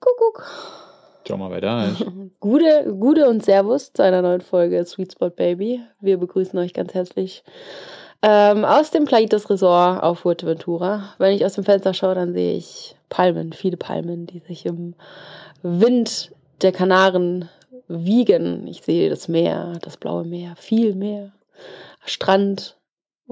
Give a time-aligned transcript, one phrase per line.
[0.00, 0.46] Kuckuck.
[1.26, 2.04] Schau mal, wer da ist.
[2.40, 5.80] Gute, Gute und Servus zu einer neuen Folge Sweet Spot Baby.
[6.00, 7.44] Wir begrüßen euch ganz herzlich
[8.22, 11.14] ähm, aus dem Plaitas Resort auf Fuerteventura.
[11.18, 14.94] Wenn ich aus dem Fenster schaue, dann sehe ich Palmen, viele Palmen, die sich im
[15.62, 16.32] Wind
[16.62, 17.48] der Kanaren
[17.88, 18.66] wiegen.
[18.66, 21.32] Ich sehe das Meer, das blaue Meer, viel Meer,
[22.04, 22.76] Strand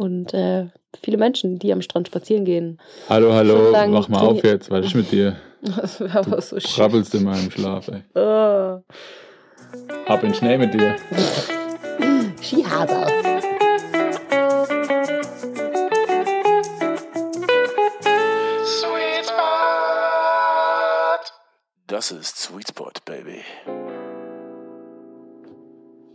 [0.01, 0.69] und äh,
[1.03, 2.79] viele Menschen, die am Strand spazieren gehen.
[3.11, 5.37] Hallo, hallo, mach mal auf jetzt, was ist mit dir?
[5.63, 6.71] Das war aber so schön.
[6.71, 8.03] Krabbelst in meinem Schlaf, ey.
[8.15, 8.81] Oh.
[10.07, 10.97] Ab in Schnee mit dir.
[12.41, 13.05] Skihase.
[18.65, 19.61] Sweet Spot.
[21.89, 23.43] Das ist Sweet Spot, Baby.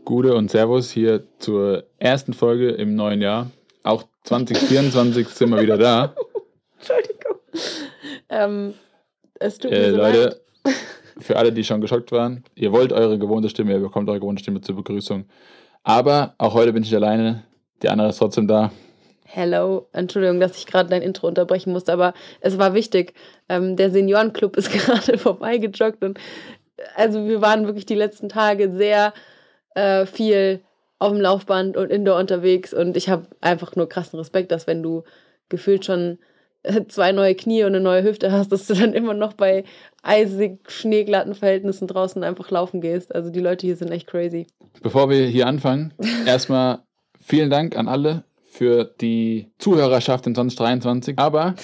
[0.05, 3.51] Gute und Servus hier zur ersten Folge im neuen Jahr.
[3.85, 6.15] Auch 2024 sind wir wieder da.
[6.79, 7.37] Entschuldigung.
[8.29, 8.73] Ähm,
[9.39, 10.75] es tut mir Äh, so Leute, leid.
[11.19, 14.41] für alle, die schon geschockt waren, ihr wollt eure gewohnte Stimme, ihr bekommt eure gewohnte
[14.41, 15.25] Stimme zur Begrüßung.
[15.83, 17.43] Aber auch heute bin ich alleine.
[17.83, 18.71] Die andere ist trotzdem da.
[19.25, 19.87] Hello.
[19.93, 23.13] Entschuldigung, dass ich gerade dein Intro unterbrechen musste, aber es war wichtig.
[23.49, 26.19] Ähm, der Seniorenclub ist gerade vorbeigejoggt und
[26.95, 29.13] also wir waren wirklich die letzten Tage sehr
[29.75, 30.61] äh, viel
[30.99, 34.81] auf dem Laufband und indoor unterwegs und ich habe einfach nur krassen Respekt, dass wenn
[34.81, 35.03] du
[35.49, 36.19] gefühlt schon
[36.63, 39.63] äh, zwei neue Knie und eine neue Hüfte hast, dass du dann immer noch bei
[40.03, 43.13] eisig schneeglatten Verhältnissen draußen einfach laufen gehst.
[43.13, 44.47] Also die Leute hier sind echt crazy.
[44.81, 45.93] Bevor wir hier anfangen,
[46.25, 46.79] erstmal
[47.19, 51.19] vielen Dank an alle für die Zuhörerschaft in 2023.
[51.19, 51.55] Aber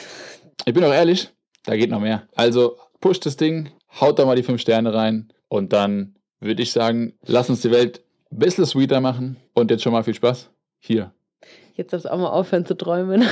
[0.65, 1.29] ich bin auch ehrlich,
[1.65, 2.27] da geht noch mehr.
[2.35, 6.71] Also pusht das Ding, haut da mal die 5 Sterne rein und dann würde ich
[6.71, 10.49] sagen, lass uns die Welt ein bisschen sweeter machen und jetzt schon mal viel Spaß.
[10.79, 11.11] Hier.
[11.75, 13.23] Jetzt darfst du auch mal aufhören zu träumen.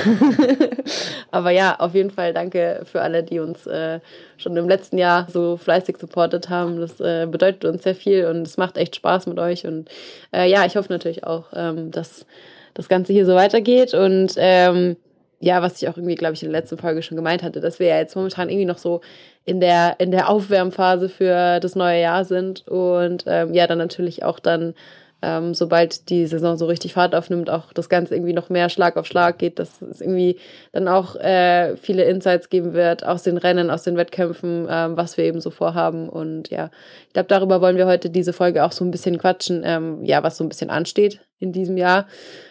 [1.30, 4.00] Aber ja, auf jeden Fall danke für alle, die uns äh,
[4.38, 6.80] schon im letzten Jahr so fleißig supportet haben.
[6.80, 9.66] Das äh, bedeutet uns sehr viel und es macht echt Spaß mit euch.
[9.66, 9.88] Und
[10.32, 12.26] äh, ja, ich hoffe natürlich auch, ähm, dass
[12.74, 13.94] das Ganze hier so weitergeht.
[13.94, 14.96] Und ähm,
[15.38, 17.78] ja, was ich auch irgendwie, glaube ich, in der letzten Folge schon gemeint hatte, dass
[17.78, 19.00] wir ja jetzt momentan irgendwie noch so
[19.44, 22.66] in der, in der Aufwärmphase für das neue Jahr sind.
[22.68, 24.74] Und ähm, ja, dann natürlich auch dann
[25.22, 28.96] ähm, sobald die Saison so richtig Fahrt aufnimmt, auch das Ganze irgendwie noch mehr Schlag
[28.96, 30.38] auf Schlag geht, dass es irgendwie
[30.72, 35.16] dann auch äh, viele Insights geben wird aus den Rennen, aus den Wettkämpfen, ähm, was
[35.16, 36.08] wir eben so vorhaben.
[36.08, 36.70] Und ja,
[37.06, 40.22] ich glaube, darüber wollen wir heute diese Folge auch so ein bisschen quatschen, ähm, ja,
[40.22, 42.06] was so ein bisschen ansteht in diesem Jahr.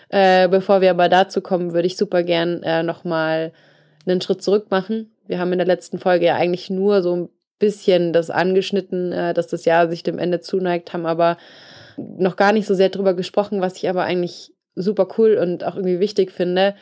[0.10, 3.52] Äh, bevor wir aber dazu kommen, würde ich super gern äh, nochmal
[4.06, 5.12] einen Schritt zurück machen.
[5.28, 7.30] Wir haben in der letzten Folge ja eigentlich nur so ein
[7.60, 11.38] bisschen das angeschnitten, äh, dass das Jahr sich dem Ende zuneigt, haben aber
[12.18, 15.76] noch gar nicht so sehr drüber gesprochen, was ich aber eigentlich super cool und auch
[15.76, 16.76] irgendwie wichtig finde.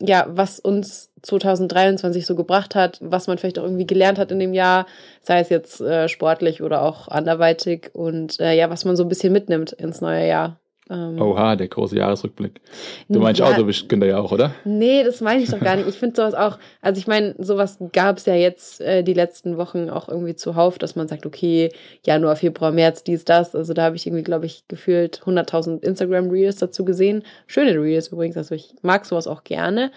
[0.00, 4.40] Ja, was uns 2023 so gebracht hat, was man vielleicht auch irgendwie gelernt hat in
[4.40, 4.86] dem Jahr,
[5.22, 9.08] sei es jetzt äh, sportlich oder auch anderweitig und äh, ja, was man so ein
[9.08, 10.58] bisschen mitnimmt ins neue Jahr.
[10.90, 12.60] Ähm, Oha, der große Jahresrückblick.
[13.08, 14.54] Du meinst ja, Autokinder ja auch, oder?
[14.64, 15.88] Nee, das meine ich doch gar nicht.
[15.88, 19.56] Ich finde sowas auch, also ich meine, sowas gab es ja jetzt äh, die letzten
[19.56, 21.70] Wochen auch irgendwie zuhauf, dass man sagt, okay,
[22.04, 23.54] Januar, Februar, März, dies, das.
[23.54, 27.22] Also da habe ich irgendwie, glaube ich, gefühlt 100.000 Instagram-Reels dazu gesehen.
[27.46, 29.90] Schöne Reels übrigens, also ich mag sowas auch gerne.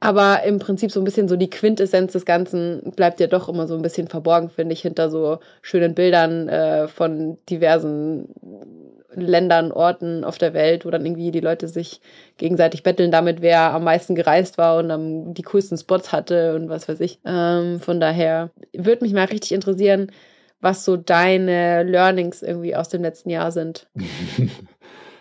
[0.00, 3.68] Aber im Prinzip so ein bisschen so die Quintessenz des Ganzen bleibt ja doch immer
[3.68, 8.28] so ein bisschen verborgen, finde ich, hinter so schönen Bildern äh, von diversen
[9.14, 12.00] Ländern, Orten auf der Welt, wo dann irgendwie die Leute sich
[12.38, 16.68] gegenseitig betteln damit, wer am meisten gereist war und am, die coolsten Spots hatte und
[16.70, 17.18] was weiß ich.
[17.26, 20.10] Ähm, von daher würde mich mal richtig interessieren,
[20.60, 23.88] was so deine Learnings irgendwie aus dem letzten Jahr sind.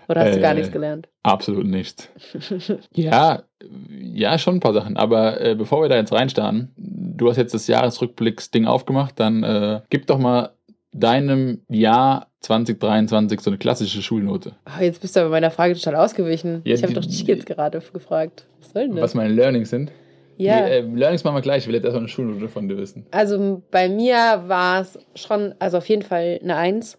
[0.10, 1.08] Oder hast du gar Äh, nichts gelernt?
[1.24, 2.10] Absolut nicht.
[2.94, 3.44] Ja,
[3.90, 4.98] ja, schon ein paar Sachen.
[4.98, 9.82] Aber äh, bevor wir da jetzt reinstarten, du hast jetzt das Jahresrückblicks-Ding aufgemacht, dann äh,
[9.90, 10.52] gib doch mal
[10.92, 14.54] deinem Jahr 2023 so eine klassische Schulnote.
[14.66, 16.62] Oh, jetzt bist du aber meiner Frage total ausgewichen.
[16.64, 18.46] Ja, ich habe doch dich jetzt gerade gefragt.
[18.60, 19.04] Was soll denn das?
[19.04, 19.92] Was meine Learnings sind.
[20.38, 20.66] ja.
[20.66, 21.64] Die, äh, Learnings machen wir gleich.
[21.64, 23.06] Ich will jetzt erstmal eine Schulnote von dir wissen.
[23.12, 26.98] Also bei mir war es schon, also auf jeden Fall eine Eins.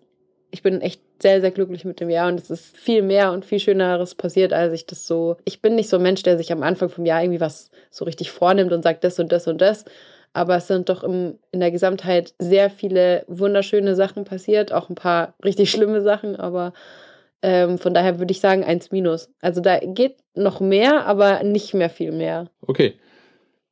[0.50, 3.44] Ich bin echt sehr, sehr glücklich mit dem Jahr und es ist viel mehr und
[3.44, 5.37] viel Schöneres passiert, als ich das so.
[5.44, 8.05] Ich bin nicht so ein Mensch, der sich am Anfang vom Jahr irgendwie was so
[8.05, 9.85] richtig vornimmt und sagt das und das und das.
[10.32, 14.94] Aber es sind doch im, in der Gesamtheit sehr viele wunderschöne Sachen passiert, auch ein
[14.94, 16.73] paar richtig schlimme Sachen, aber
[17.43, 19.31] ähm, von daher würde ich sagen, eins minus.
[19.41, 22.49] Also da geht noch mehr, aber nicht mehr viel mehr.
[22.61, 22.94] Okay,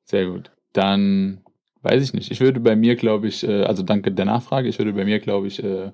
[0.05, 0.51] sehr gut.
[0.73, 1.43] Dann
[1.83, 2.31] weiß ich nicht.
[2.31, 5.21] Ich würde bei mir, glaube ich, äh, also danke der Nachfrage, ich würde bei mir,
[5.21, 5.93] glaube ich, äh,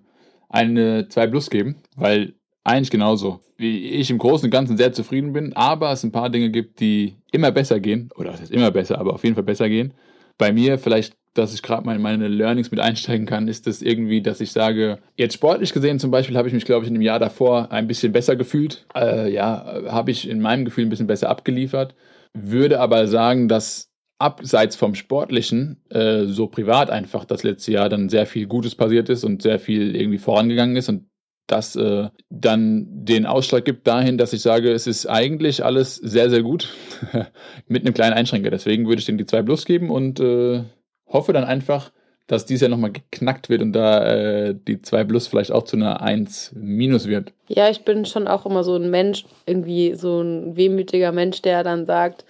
[0.55, 5.33] eine 2 Plus geben, weil eigentlich genauso, wie ich im Großen und Ganzen sehr zufrieden
[5.33, 8.71] bin, aber es ein paar Dinge gibt, die immer besser gehen, oder das heißt immer
[8.71, 9.93] besser, aber auf jeden Fall besser gehen.
[10.39, 13.83] Bei mir vielleicht dass ich gerade mal in meine Learnings mit einsteigen kann, ist das
[13.83, 16.95] irgendwie, dass ich sage, jetzt sportlich gesehen zum Beispiel habe ich mich, glaube ich, in
[16.95, 18.87] dem Jahr davor ein bisschen besser gefühlt.
[18.95, 21.95] Äh, ja, habe ich in meinem Gefühl ein bisschen besser abgeliefert.
[22.33, 28.09] Würde aber sagen, dass abseits vom Sportlichen, äh, so privat einfach das letzte Jahr dann
[28.09, 31.09] sehr viel Gutes passiert ist und sehr viel irgendwie vorangegangen ist und
[31.47, 36.31] das äh, dann den Ausschlag gibt dahin, dass ich sage, es ist eigentlich alles sehr,
[36.31, 36.71] sehr gut
[37.69, 38.51] mit einem kleinen Einschränker.
[38.51, 40.63] Deswegen würde ich dem die 2 Plus geben und äh,
[41.07, 41.93] hoffe dann einfach,
[42.27, 45.77] dass dies Jahr nochmal geknackt wird und da äh, die 2 Plus vielleicht auch zu
[45.77, 47.35] einer 1 Minus wird.
[47.49, 51.63] Ja, ich bin schon auch immer so ein Mensch, irgendwie so ein wehmütiger Mensch, der
[51.63, 52.25] dann sagt,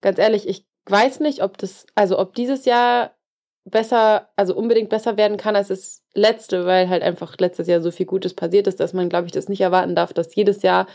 [0.00, 3.12] ganz ehrlich, ich weiß nicht, ob das, also ob dieses Jahr
[3.64, 7.90] besser, also unbedingt besser werden kann als das letzte, weil halt einfach letztes Jahr so
[7.90, 10.86] viel Gutes passiert ist, dass man, glaube ich, das nicht erwarten darf, dass jedes Jahr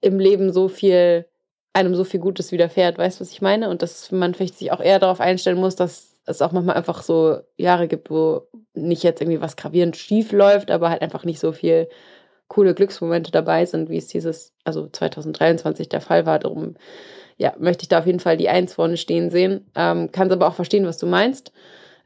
[0.00, 1.26] im Leben so viel,
[1.72, 2.98] einem so viel Gutes widerfährt.
[2.98, 3.68] Weißt du, was ich meine?
[3.70, 7.02] Und dass man vielleicht sich auch eher darauf einstellen muss, dass es auch manchmal einfach
[7.02, 8.42] so Jahre gibt, wo
[8.74, 11.88] nicht jetzt irgendwie was gravierend schief läuft, aber halt einfach nicht so viel
[12.48, 16.38] coole Glücksmomente dabei sind, wie es dieses, also 2023 der Fall war.
[16.38, 16.74] Darum
[17.36, 19.66] ja, möchte ich da auf jeden Fall die Eins vorne stehen sehen.
[19.74, 21.52] Ähm, Kann aber auch verstehen, was du meinst.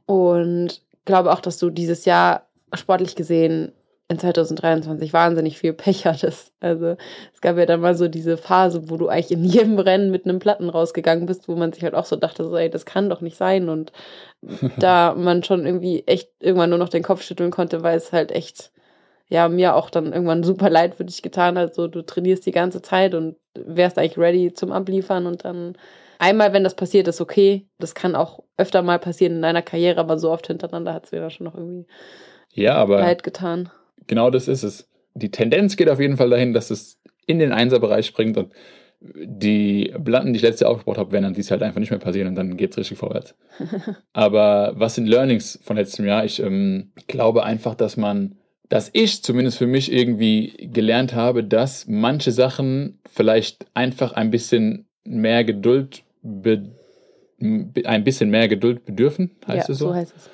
[0.06, 3.73] Und glaube auch, dass du dieses Jahr sportlich gesehen
[4.09, 6.53] in 2023 wahnsinnig viel Pech hattest.
[6.59, 6.97] Also
[7.32, 10.25] es gab ja dann mal so diese Phase, wo du eigentlich in jedem Rennen mit
[10.25, 13.09] einem Platten rausgegangen bist, wo man sich halt auch so dachte, so, ey, das kann
[13.09, 13.69] doch nicht sein.
[13.69, 13.93] Und
[14.79, 18.33] da man schon irgendwie echt irgendwann nur noch den Kopf schütteln konnte, weil es halt
[18.33, 18.73] echt
[19.31, 21.75] ja, mir auch dann irgendwann super leid für dich getan hat.
[21.75, 25.79] So, du trainierst die ganze Zeit und wärst eigentlich ready zum Abliefern und dann
[26.19, 27.69] einmal, wenn das passiert, ist okay.
[27.79, 31.12] Das kann auch öfter mal passieren in deiner Karriere, aber so oft hintereinander hat es
[31.12, 31.87] mir da schon noch irgendwie
[32.53, 33.71] ja, aber leid getan.
[34.09, 34.88] Genau das ist es.
[35.15, 38.53] Die Tendenz geht auf jeden Fall dahin, dass es in den Einserbereich springt und
[39.00, 42.00] die Platten, die ich letztes Jahr aufgebaut habe, werden dann dies halt einfach nicht mehr
[42.00, 43.35] passieren und dann geht es richtig vorwärts.
[44.12, 46.25] Aber was sind Learnings von letztem Jahr?
[46.25, 48.37] Ich ähm, glaube einfach, dass man
[48.71, 54.87] dass ich zumindest für mich irgendwie gelernt habe, dass manche Sachen vielleicht einfach ein bisschen
[55.05, 59.89] mehr Geduld ein bisschen mehr Geduld bedürfen, heißt ja, es so?
[59.89, 60.31] so heißt es.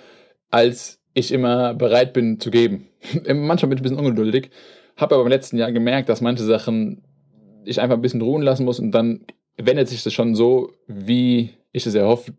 [0.50, 2.88] Als ich immer bereit bin zu geben.
[3.26, 4.50] Manchmal bin ich ein bisschen ungeduldig,
[4.96, 7.02] habe aber im letzten Jahr gemerkt, dass manche Sachen
[7.64, 9.24] ich einfach ein bisschen ruhen lassen muss und dann
[9.56, 12.34] wendet sich das schon so, wie ich es erhofft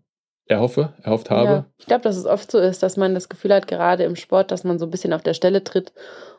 [0.48, 1.50] erhoffe, erhofft habe.
[1.50, 4.16] Ja, ich glaube, dass es oft so ist, dass man das Gefühl hat, gerade im
[4.16, 5.94] Sport, dass man so ein bisschen auf der Stelle tritt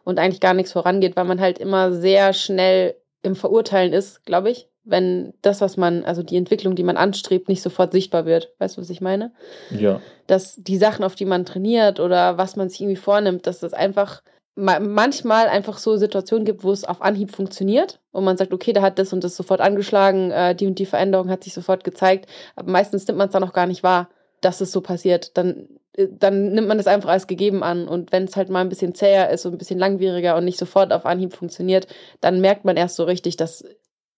[0.05, 4.51] und eigentlich gar nichts vorangeht, weil man halt immer sehr schnell im Verurteilen ist, glaube
[4.51, 8.53] ich, wenn das, was man, also die Entwicklung, die man anstrebt, nicht sofort sichtbar wird.
[8.59, 9.33] Weißt du, was ich meine?
[9.71, 10.01] Ja.
[10.27, 13.75] Dass die Sachen, auf die man trainiert oder was man sich irgendwie vornimmt, dass das
[13.75, 14.23] einfach
[14.59, 18.83] manchmal einfach so Situationen gibt, wo es auf Anhieb funktioniert und man sagt, okay, da
[18.83, 22.27] hat das und das sofort angeschlagen, äh, die und die Veränderung hat sich sofort gezeigt,
[22.57, 24.09] aber meistens nimmt man es dann auch gar nicht wahr,
[24.41, 25.37] dass es so passiert.
[25.37, 28.61] Dann, äh, dann nimmt man es einfach als gegeben an und wenn es halt mal
[28.61, 31.87] ein bisschen zäher ist und ein bisschen langwieriger und nicht sofort auf Anhieb funktioniert,
[32.21, 33.75] dann merkt man erst so richtig, dass äh,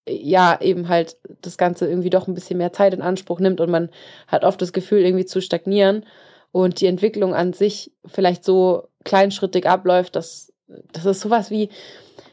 [0.06, 3.70] ja, eben halt das Ganze irgendwie doch ein bisschen mehr Zeit in Anspruch nimmt und
[3.70, 3.90] man
[4.26, 6.06] hat oft das Gefühl, irgendwie zu stagnieren
[6.52, 10.52] und die Entwicklung an sich vielleicht so kleinschrittig abläuft, dass
[10.92, 11.68] das ist sowas wie,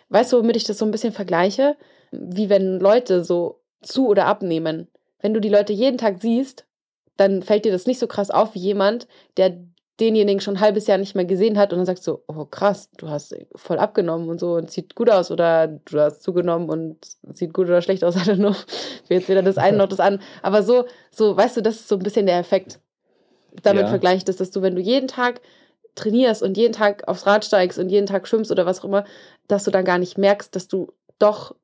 [0.09, 1.75] weißt du, womit ich das so ein bisschen vergleiche?
[2.11, 4.87] Wie wenn Leute so zu oder abnehmen.
[5.19, 6.65] Wenn du die Leute jeden Tag siehst,
[7.15, 9.57] dann fällt dir das nicht so krass auf wie jemand, der
[9.99, 12.89] denjenigen schon ein halbes Jahr nicht mehr gesehen hat und dann sagst du, oh krass,
[12.97, 16.97] du hast voll abgenommen und so und sieht gut aus oder du hast zugenommen und
[17.33, 18.55] sieht gut oder schlecht aus, I don't know.
[19.09, 20.23] Jetzt weder das eine noch das andere.
[20.43, 22.79] Aber so, so, weißt du, das ist so ein bisschen der Effekt.
[23.63, 23.87] Damit ja.
[23.87, 25.41] vergleiche ich das, dass du, wenn du jeden Tag
[25.95, 29.03] trainierst und jeden Tag aufs Rad steigst und jeden Tag schwimmst oder was auch immer,
[29.47, 31.55] dass du dann gar nicht merkst, dass du doch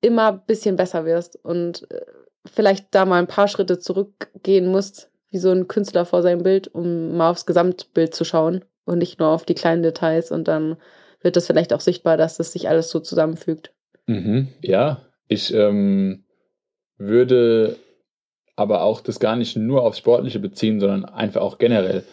[0.00, 2.00] immer ein bisschen besser wirst und äh,
[2.46, 6.68] vielleicht da mal ein paar Schritte zurückgehen musst, wie so ein Künstler vor seinem Bild,
[6.68, 10.76] um mal aufs Gesamtbild zu schauen und nicht nur auf die kleinen Details und dann
[11.20, 13.72] wird das vielleicht auch sichtbar, dass das sich alles so zusammenfügt.
[14.06, 16.24] Mhm, ja, ich ähm,
[16.98, 17.76] würde
[18.56, 22.04] aber auch das gar nicht nur aufs Sportliche beziehen, sondern einfach auch generell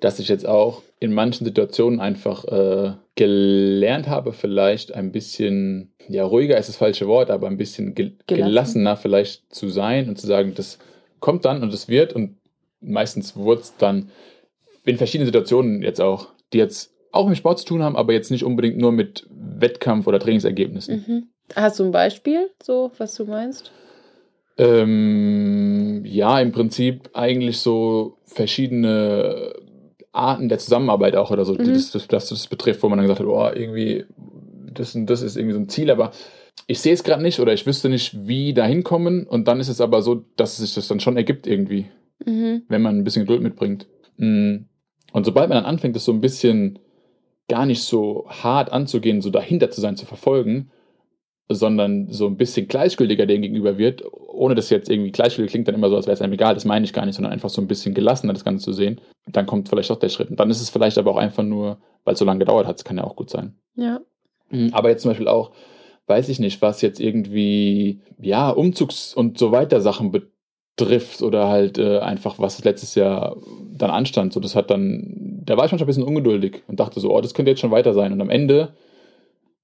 [0.00, 6.24] dass ich jetzt auch in manchen Situationen einfach äh, gelernt habe, vielleicht ein bisschen, ja,
[6.24, 8.48] ruhiger ist das falsche Wort, aber ein bisschen gel Gelassen.
[8.48, 10.78] gelassener vielleicht zu sein und zu sagen, das
[11.20, 12.36] kommt dann und es wird und
[12.80, 14.10] meistens wurde es dann
[14.84, 18.30] in verschiedenen Situationen jetzt auch, die jetzt auch mit Sport zu tun haben, aber jetzt
[18.30, 21.04] nicht unbedingt nur mit Wettkampf oder Trainingsergebnissen.
[21.06, 21.28] Mhm.
[21.54, 23.72] Hast du ein Beispiel, so was du meinst?
[24.60, 29.54] Ähm, ja, im Prinzip eigentlich so verschiedene
[30.12, 31.72] Arten der Zusammenarbeit auch oder so, mhm.
[31.72, 34.04] das, das, das, das betrifft, wo man dann gesagt hat, oh, irgendwie,
[34.74, 36.10] das, das ist irgendwie so ein Ziel, aber
[36.66, 39.68] ich sehe es gerade nicht oder ich wüsste nicht, wie da hinkommen und dann ist
[39.68, 41.86] es aber so, dass sich das dann schon ergibt irgendwie,
[42.26, 42.62] mhm.
[42.68, 43.86] wenn man ein bisschen Geduld mitbringt.
[44.18, 44.66] Mm.
[45.12, 46.78] Und sobald man dann anfängt, das so ein bisschen
[47.48, 50.70] gar nicht so hart anzugehen, so dahinter zu sein, zu verfolgen,
[51.54, 55.74] sondern so ein bisschen gleichgültiger dem gegenüber wird, ohne dass jetzt irgendwie gleichgültig klingt dann
[55.74, 57.60] immer so, als wäre es einem egal, das meine ich gar nicht, sondern einfach so
[57.60, 60.30] ein bisschen gelassener das Ganze zu sehen, dann kommt vielleicht doch der Schritt.
[60.30, 62.76] Und dann ist es vielleicht aber auch einfach nur, weil es so lange gedauert hat,
[62.76, 63.54] das kann ja auch gut sein.
[63.74, 64.00] Ja.
[64.50, 65.52] Mhm, Aber jetzt zum Beispiel auch,
[66.06, 71.78] weiß ich nicht, was jetzt irgendwie, ja, Umzugs- und so weiter Sachen betrifft oder halt
[71.78, 73.36] äh, einfach, was letztes Jahr
[73.72, 74.32] dann anstand.
[74.32, 77.20] So, das hat dann, da war ich manchmal ein bisschen ungeduldig und dachte so, oh,
[77.20, 78.12] das könnte jetzt schon weiter sein.
[78.12, 78.74] Und am Ende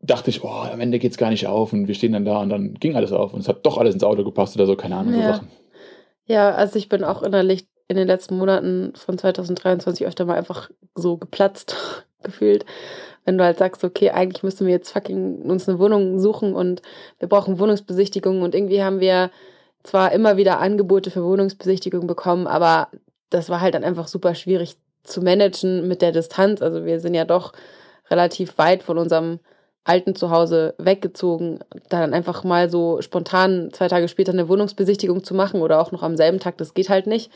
[0.07, 2.51] dachte ich, oh, am Ende geht's gar nicht auf und wir stehen dann da und
[2.51, 4.97] dann ging alles auf und es hat doch alles ins Auto gepasst oder so, keine
[4.97, 5.35] Ahnung, so Ja.
[5.35, 5.49] Sachen.
[6.27, 10.71] Ja, also ich bin auch innerlich in den letzten Monaten von 2023 öfter mal einfach
[10.95, 11.77] so geplatzt
[12.23, 12.65] gefühlt.
[13.25, 16.83] Wenn du halt sagst, okay, eigentlich müssen wir jetzt fucking uns eine Wohnung suchen und
[17.19, 19.31] wir brauchen Wohnungsbesichtigungen und irgendwie haben wir
[19.83, 22.89] zwar immer wieder Angebote für Wohnungsbesichtigungen bekommen, aber
[23.31, 26.63] das war halt dann einfach super schwierig zu managen mit der Distanz.
[26.63, 27.53] Also wir sind ja doch
[28.11, 29.41] relativ weit von unserem
[29.87, 35.33] alten Zuhause weggezogen, da dann einfach mal so spontan zwei Tage später eine Wohnungsbesichtigung zu
[35.33, 37.31] machen oder auch noch am selben Tag, das geht halt nicht.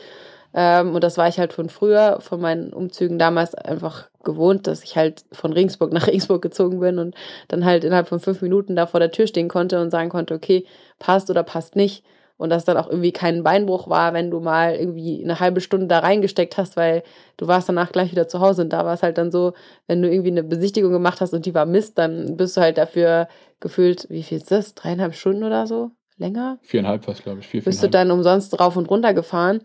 [0.53, 4.83] Ähm, und das war ich halt von früher, von meinen Umzügen damals einfach gewohnt, dass
[4.83, 7.15] ich halt von Regensburg nach Regensburg gezogen bin und
[7.47, 10.33] dann halt innerhalb von fünf Minuten da vor der Tür stehen konnte und sagen konnte,
[10.33, 10.65] okay,
[10.99, 12.03] passt oder passt nicht.
[12.41, 15.85] Und dass dann auch irgendwie kein Beinbruch war, wenn du mal irgendwie eine halbe Stunde
[15.85, 17.03] da reingesteckt hast, weil
[17.37, 18.63] du warst danach gleich wieder zu Hause.
[18.63, 19.53] Und da war es halt dann so,
[19.85, 22.79] wenn du irgendwie eine Besichtigung gemacht hast und die war Mist, dann bist du halt
[22.79, 23.27] dafür
[23.59, 24.73] gefühlt, wie viel ist das?
[24.73, 25.91] Dreieinhalb Stunden oder so?
[26.17, 26.57] Länger?
[26.63, 27.47] Viereinhalb fast, glaube ich.
[27.47, 29.61] Vier, bist du dann umsonst rauf und runter gefahren.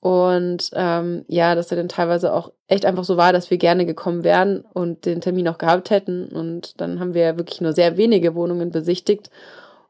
[0.00, 3.86] Und ähm, ja, dass er dann teilweise auch echt einfach so war, dass wir gerne
[3.86, 6.28] gekommen wären und den Termin auch gehabt hätten.
[6.28, 9.30] Und dann haben wir wirklich nur sehr wenige Wohnungen besichtigt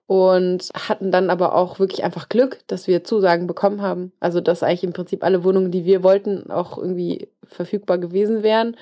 [0.08, 4.10] und hatten dann aber auch wirklich einfach Glück, dass wir Zusagen bekommen haben.
[4.20, 8.74] Also dass eigentlich im Prinzip alle Wohnungen, die wir wollten, auch irgendwie verfügbar gewesen wären.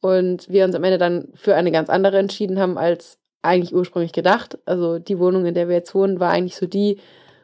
[0.00, 4.12] Und wir uns am Ende dann für eine ganz andere entschieden haben, als eigentlich ursprünglich
[4.12, 4.56] gedacht.
[4.64, 7.00] Also die Wohnung, in der wir jetzt wohnen, war eigentlich so die,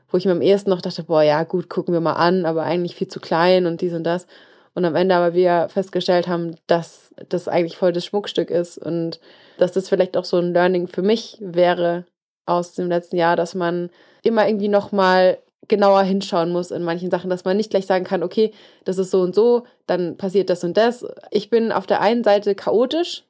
[0.09, 2.63] wo ich mir am ehesten noch dachte, boah, ja, gut, gucken wir mal an, aber
[2.63, 4.29] eigentlich viel zu klein und dies und das.
[4.75, 9.19] Und am Ende aber wir festgestellt haben, dass das eigentlich voll das Schmuckstück ist und
[9.59, 12.05] dass das vielleicht auch so ein Learning für mich wäre
[12.49, 13.91] aus dem letzten Jahr, dass man
[14.23, 15.39] immer irgendwie nochmal
[15.69, 18.53] genauer hinschauen muss in manchen Sachen, dass man nicht gleich sagen kann, okay,
[18.85, 21.05] das ist so und so, dann passiert das und das.
[21.31, 23.25] Ich bin auf der einen Seite chaotisch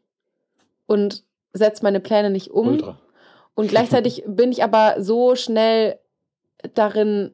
[0.86, 2.68] und setze meine Pläne nicht um.
[2.68, 2.98] Ultra.
[3.54, 5.98] Und gleichzeitig bin ich aber so schnell
[6.74, 7.32] darin,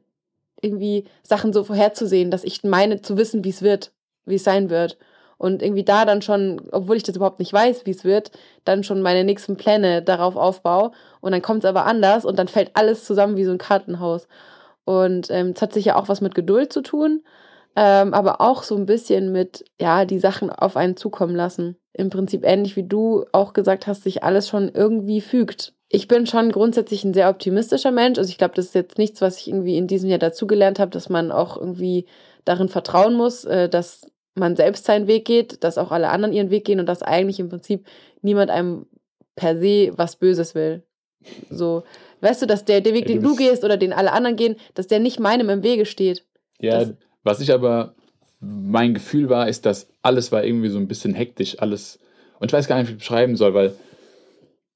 [0.60, 3.92] irgendwie Sachen so vorherzusehen, dass ich meine zu wissen, wie es wird,
[4.24, 4.96] wie es sein wird.
[5.44, 8.30] Und irgendwie da dann schon, obwohl ich das überhaupt nicht weiß, wie es wird,
[8.64, 10.92] dann schon meine nächsten Pläne darauf aufbaue.
[11.20, 14.26] Und dann kommt es aber anders und dann fällt alles zusammen wie so ein Kartenhaus.
[14.86, 17.22] Und ähm, es hat sicher auch was mit Geduld zu tun,
[17.76, 21.76] ähm, aber auch so ein bisschen mit, ja, die Sachen auf einen zukommen lassen.
[21.92, 25.74] Im Prinzip ähnlich wie du auch gesagt hast, sich alles schon irgendwie fügt.
[25.90, 28.16] Ich bin schon grundsätzlich ein sehr optimistischer Mensch.
[28.16, 30.90] Also ich glaube, das ist jetzt nichts, was ich irgendwie in diesem Jahr dazugelernt habe,
[30.90, 32.06] dass man auch irgendwie
[32.46, 36.50] darin vertrauen muss, äh, dass man selbst seinen Weg geht, dass auch alle anderen ihren
[36.50, 37.86] Weg gehen und dass eigentlich im Prinzip
[38.22, 38.86] niemand einem
[39.36, 40.82] per se was Böses will.
[41.50, 41.84] So,
[42.20, 44.86] weißt du, dass der, der Weg, den du gehst oder den alle anderen gehen, dass
[44.86, 46.24] der nicht meinem im Wege steht.
[46.60, 47.94] Ja, Das- was ich aber,
[48.40, 51.98] mein Gefühl war, ist, dass alles war irgendwie so ein bisschen hektisch, alles.
[52.38, 53.74] Und ich weiß gar nicht, wie ich beschreiben soll, weil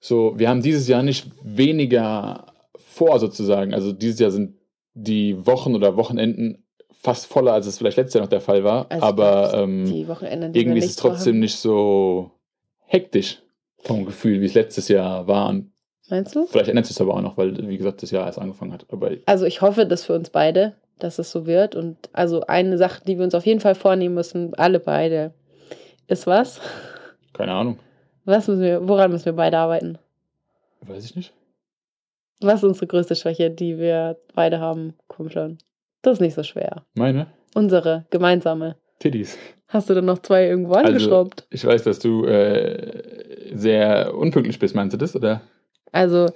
[0.01, 2.47] so, wir haben dieses Jahr nicht weniger
[2.79, 3.75] vor sozusagen.
[3.75, 4.57] Also dieses Jahr sind
[4.95, 8.87] die Wochen oder Wochenenden fast voller, als es vielleicht letztes Jahr noch der Fall war.
[8.89, 11.39] Also aber ähm, irgendwie ist es trotzdem vorhaben.
[11.41, 12.31] nicht so
[12.87, 13.43] hektisch
[13.79, 15.49] vom Gefühl, wie es letztes Jahr war.
[15.51, 15.73] Und
[16.09, 16.47] Meinst du?
[16.47, 18.87] vielleicht ändert sich aber auch noch, weil, wie gesagt, das Jahr erst angefangen hat.
[18.91, 21.75] Aber Also ich hoffe, dass für uns beide, dass es so wird.
[21.75, 25.35] Und also eine Sache, die wir uns auf jeden Fall vornehmen müssen, alle beide,
[26.09, 26.61] ist was?
[27.35, 27.79] keine Ahnung.
[28.25, 29.99] Was müssen wir, woran müssen wir beide arbeiten?
[30.81, 31.33] Weiß ich nicht.
[32.41, 34.95] Was ist unsere größte Schwäche, die wir beide haben?
[35.09, 35.59] Komm schon.
[36.03, 36.85] Das ist nicht so schwer.
[36.95, 37.27] Meine?
[37.55, 38.77] Unsere gemeinsame.
[39.01, 39.37] Titties.
[39.69, 41.47] Hast du dann noch zwei irgendwo Also- angeschraubt?
[41.51, 45.41] Ich weiß, dass du äh, sehr unpünktlich bist, meinst du das, oder?
[45.93, 46.27] Also,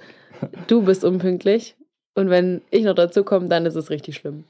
[0.67, 1.75] du bist unpünktlich
[2.15, 4.43] und wenn ich noch dazu komme, dann ist es richtig schlimm.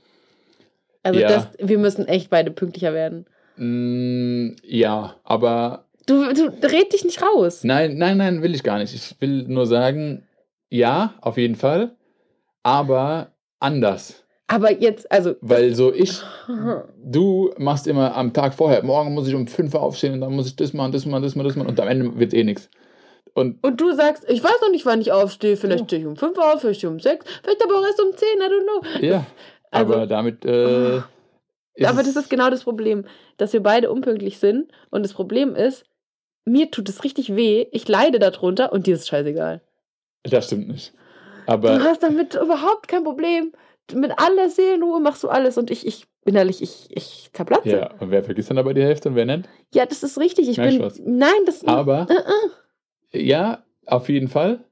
[1.04, 1.28] Also, Ja.
[1.30, 3.26] das, wir müssen echt beide pünktlicher werden.
[3.58, 7.64] Mm, ja, aber Du, du red dich nicht raus.
[7.64, 8.94] nein, nein, nein, will ich gar nicht.
[8.94, 10.24] Ich will nur sagen,
[10.70, 11.96] ja, auf jeden Fall,
[12.64, 14.23] aber anders.
[14.48, 15.36] Aber jetzt, also.
[15.42, 16.22] Weil so ich,
[17.04, 20.34] du machst immer am Tag vorher, morgen muss ich um 5 Uhr aufstehen und dann
[20.34, 22.44] muss ich das machen, das machen, das machen, das machen und am Ende wird eh
[22.44, 22.70] nichts.
[23.34, 25.58] Und Und du sagst, ich weiß noch nicht, wann ich aufstehe.
[25.58, 28.02] Vielleicht stehe ich um 5 auf, vielleicht stehe ich um 6, vielleicht aber auch erst
[28.02, 29.06] um 10, I don't know.
[29.08, 29.26] ja,
[29.72, 33.06] Also- aber damit äh, ist Aber das ist genau das Problem,
[33.38, 34.72] dass wir beide unpünktlich sind.
[34.92, 35.86] Und das Problem ist,
[36.46, 39.62] mir tut es richtig weh, ich leide darunter und dir ist scheißegal.
[40.24, 40.94] Das stimmt nicht.
[41.48, 43.54] Du Aber hast damit überhaupt kein Problem.
[43.94, 47.70] Mit aller Seelenruhe machst du alles und ich, ich innerlich, ich, ich zerplatze.
[47.70, 49.50] ja, und wer vergisst dann aber die Hälfte und wer nennt?
[49.74, 50.48] Ja, das ist richtig.
[50.50, 50.78] Ich Nein, bin.
[50.80, 51.02] Spaß.
[51.06, 52.08] Nein, das Aber
[53.12, 53.24] Äh, äh.
[53.26, 54.64] ja, auf jeden Fall.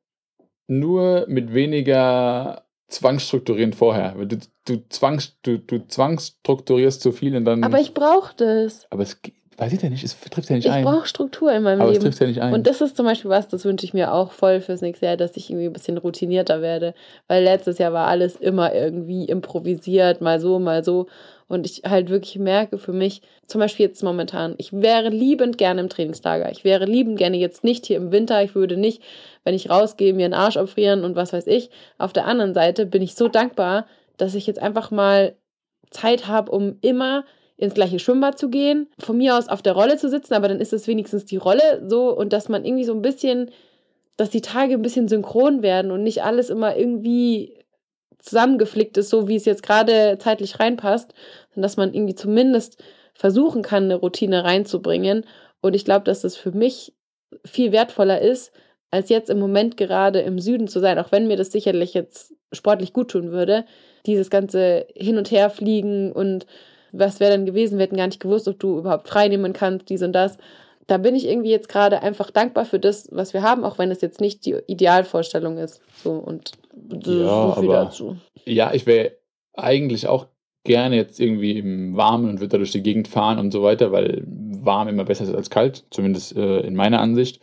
[0.68, 4.14] Nur mit weniger Zwangsstrukturieren vorher.
[4.26, 7.64] Du, du, zwangs, du, du zwangsstrukturierst zu viel und dann.
[7.64, 8.88] Aber ich brauche das.
[8.90, 9.20] aber es
[9.68, 10.84] ich ja nicht, es trifft ja nicht Ich ein.
[10.84, 12.06] brauche Struktur in meinem Aber es Leben.
[12.06, 12.54] trifft ja nicht ein.
[12.54, 15.18] Und das ist zum Beispiel was, das wünsche ich mir auch voll fürs nächste Jahr,
[15.18, 16.94] dass ich irgendwie ein bisschen routinierter werde.
[17.28, 21.08] Weil letztes Jahr war alles immer irgendwie improvisiert, mal so, mal so.
[21.48, 25.82] Und ich halt wirklich merke für mich, zum Beispiel jetzt momentan, ich wäre liebend gerne
[25.82, 26.50] im Trainingslager.
[26.52, 28.42] Ich wäre liebend gerne jetzt nicht hier im Winter.
[28.44, 29.02] Ich würde nicht,
[29.44, 31.70] wenn ich rausgehe, mir einen Arsch abfrieren und was weiß ich.
[31.98, 33.86] Auf der anderen Seite bin ich so dankbar,
[34.18, 35.36] dass ich jetzt einfach mal
[35.90, 37.26] Zeit habe, um immer
[37.62, 40.60] ins gleiche Schwimmbad zu gehen, von mir aus auf der Rolle zu sitzen, aber dann
[40.60, 43.52] ist es wenigstens die Rolle so und dass man irgendwie so ein bisschen,
[44.18, 47.56] dass die Tage ein bisschen synchron werden und nicht alles immer irgendwie
[48.18, 51.14] zusammengeflickt ist, so wie es jetzt gerade zeitlich reinpasst,
[51.50, 55.26] sondern dass man irgendwie zumindest versuchen kann, eine Routine reinzubringen.
[55.62, 56.94] Und ich glaube, dass das für mich
[57.46, 58.52] viel wertvoller ist,
[58.90, 62.34] als jetzt im Moment gerade im Süden zu sein, auch wenn mir das sicherlich jetzt
[62.52, 63.66] sportlich gut tun würde.
[64.08, 66.48] Dieses ganze Hin- und Herfliegen und
[66.92, 67.78] was wäre denn gewesen?
[67.78, 70.38] Wir hätten gar nicht gewusst, ob du überhaupt frei nehmen kannst, dies und das.
[70.88, 73.92] Da bin ich irgendwie jetzt gerade einfach dankbar für das, was wir haben, auch wenn
[73.92, 75.82] es jetzt nicht die Idealvorstellung ist.
[76.04, 76.52] So und
[77.02, 78.18] so Ja, viel aber- dazu.
[78.46, 79.14] Ja, ich wäre
[79.54, 80.28] eigentlich auch
[80.64, 83.92] gerne jetzt irgendwie im Warmen und würde da durch die Gegend fahren und so weiter,
[83.92, 87.42] weil warm immer besser ist als kalt, zumindest äh, in meiner Ansicht.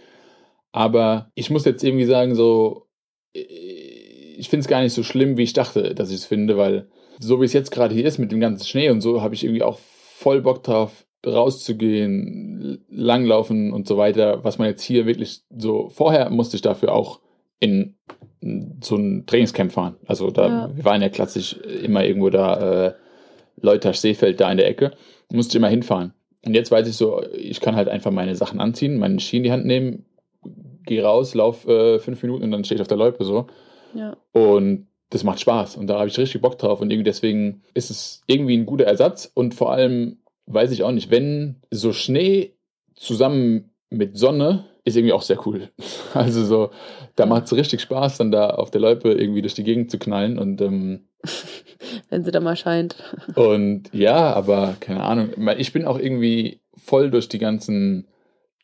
[0.72, 2.86] Aber ich muss jetzt irgendwie sagen, so,
[3.34, 6.56] äh, ich finde es gar nicht so schlimm, wie ich dachte, dass ich es finde,
[6.56, 6.88] weil
[7.20, 9.44] so wie es jetzt gerade hier ist mit dem ganzen Schnee und so, habe ich
[9.44, 15.42] irgendwie auch voll Bock drauf, rauszugehen, langlaufen und so weiter, was man jetzt hier wirklich
[15.56, 17.20] so, vorher musste ich dafür auch
[17.60, 17.96] in
[18.82, 19.96] so ein Trainingscamp fahren.
[20.06, 20.76] Also da, Ja.
[20.76, 22.94] wir waren ja klassisch immer irgendwo da, äh,
[23.60, 24.92] Leutasch Seefeld da in der Ecke,
[25.32, 26.12] musste ich immer hinfahren.
[26.46, 29.42] Und jetzt weiß ich so, ich kann halt einfach meine Sachen anziehen, meine Ski in
[29.42, 30.06] die Hand nehmen,
[30.84, 33.48] gehe raus, lauf äh, fünf Minuten und dann stehe ich auf der Loipe so.
[33.94, 34.16] Ja.
[34.32, 37.90] Und das macht Spaß und da habe ich richtig Bock drauf und irgendwie deswegen ist
[37.90, 42.54] es irgendwie ein guter Ersatz und vor allem weiß ich auch nicht, wenn so Schnee
[42.94, 45.70] zusammen mit Sonne ist irgendwie auch sehr cool.
[46.14, 46.70] Also so,
[47.16, 49.98] da macht es richtig Spaß, dann da auf der Loipe irgendwie durch die Gegend zu
[49.98, 51.08] knallen und ähm,
[52.10, 52.96] Wenn sie da mal scheint.
[53.34, 58.06] und ja, aber keine Ahnung, ich bin auch irgendwie voll durch die ganzen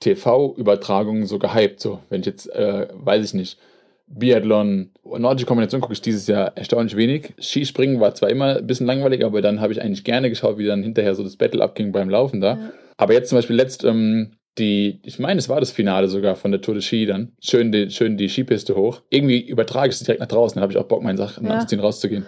[0.00, 1.80] TV-Übertragungen so gehypt.
[1.80, 3.58] So, wenn ich jetzt, äh, weiß ich nicht,
[4.06, 7.34] Biathlon, nordische Kombination gucke ich dieses Jahr erstaunlich wenig.
[7.40, 10.66] Skispringen war zwar immer ein bisschen langweilig, aber dann habe ich eigentlich gerne geschaut, wie
[10.66, 12.54] dann hinterher so das Battle abging beim Laufen da.
[12.54, 12.70] Ja.
[12.96, 16.52] Aber jetzt zum Beispiel letzt ähm, die, ich meine, es war das Finale sogar von
[16.52, 17.32] der Tour de Ski dann.
[17.40, 19.02] Schön die, schön die Skipiste hoch.
[19.10, 21.54] Irgendwie übertrage ich es direkt nach draußen, dann habe ich auch Bock, meine Sachen Ja.
[21.54, 22.24] anzuziehen, rauszugehen.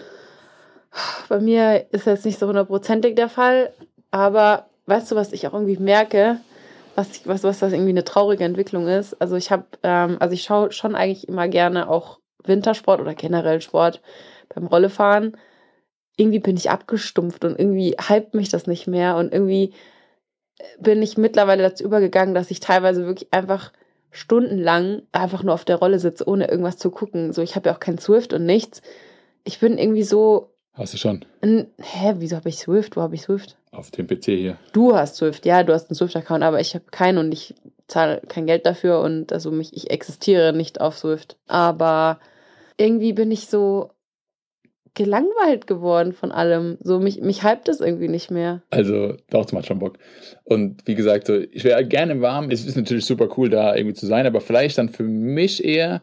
[1.28, 3.70] Bei mir ist jetzt nicht so hundertprozentig der Fall,
[4.10, 6.40] aber weißt du, was ich auch irgendwie merke,
[6.96, 9.14] was, was, was das irgendwie eine traurige Entwicklung ist?
[9.20, 13.60] Also ich habe, ähm, also ich schaue schon eigentlich immer gerne auch Wintersport oder generell
[13.60, 14.00] Sport
[14.54, 15.36] beim Rollefahren.
[16.16, 19.74] Irgendwie bin ich abgestumpft und irgendwie hypt mich das nicht mehr und irgendwie
[20.80, 23.72] bin ich mittlerweile dazu übergegangen, dass ich teilweise wirklich einfach
[24.10, 27.34] stundenlang einfach nur auf der Rolle sitze, ohne irgendwas zu gucken.
[27.34, 28.80] So, ich habe ja auch kein Swift und nichts.
[29.44, 32.96] Ich bin irgendwie so Hast du schon N Hä, wieso habe ich Swift?
[32.96, 33.56] Wo habe ich Swift?
[33.76, 34.58] auf dem PC hier.
[34.72, 37.54] Du hast Swift, ja, du hast einen Swift-Account, aber ich habe keinen und ich
[37.88, 41.36] zahle kein Geld dafür und also mich, ich existiere nicht auf Swift.
[41.46, 42.18] Aber
[42.78, 43.90] irgendwie bin ich so
[44.94, 46.78] gelangweilt geworden von allem.
[46.80, 48.62] So, mich, mich hypt es irgendwie nicht mehr.
[48.70, 49.98] Also, doch, das macht schon Bock.
[50.44, 52.50] Und wie gesagt, so, ich wäre gerne im Warmen.
[52.50, 56.00] Es ist natürlich super cool, da irgendwie zu sein, aber vielleicht dann für mich eher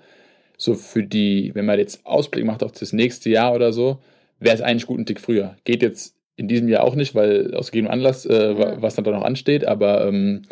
[0.58, 4.00] so für die, wenn man jetzt Ausblick macht auf das nächste Jahr oder so,
[4.44, 5.56] wäre es eigentlich gut ein Tick früher.
[5.64, 8.82] Geht jetzt in diesem Jahr auch nicht, weil aus gegebenem Anlass, äh, Ja.
[8.82, 10.44] was dann da noch ansteht, aber ähm,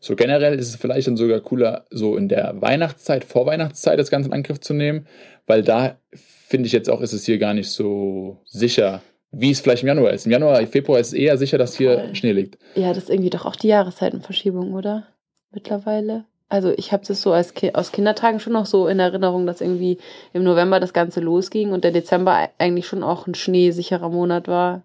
[0.00, 4.28] so generell ist es vielleicht dann sogar cooler, so in der Weihnachtszeit, Vorweihnachtszeit das Ganze
[4.28, 5.06] in Angriff zu nehmen,
[5.46, 9.60] weil da finde ich jetzt auch, ist es hier gar nicht so sicher, wie es
[9.60, 10.26] vielleicht im Januar ist.
[10.26, 12.14] Im Januar, Februar ist es eher sicher, dass hier Voll.
[12.14, 12.58] Schnee liegt.
[12.74, 15.06] Ja, das ist irgendwie doch auch die Jahreszeitenverschiebung, oder?
[15.50, 16.24] Mittlerweile.
[16.48, 19.60] Also ich habe das so als Ki aus Kindertagen schon noch so in Erinnerung, dass
[19.60, 19.98] irgendwie
[20.32, 24.82] im November das Ganze losging und der Dezember eigentlich schon auch ein schneesicherer Monat war.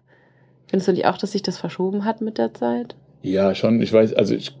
[0.66, 2.96] Findest du nicht auch, dass sich das verschoben hat mit der Zeit?
[3.22, 3.80] Ja, schon.
[3.80, 4.56] Ich weiß, also ich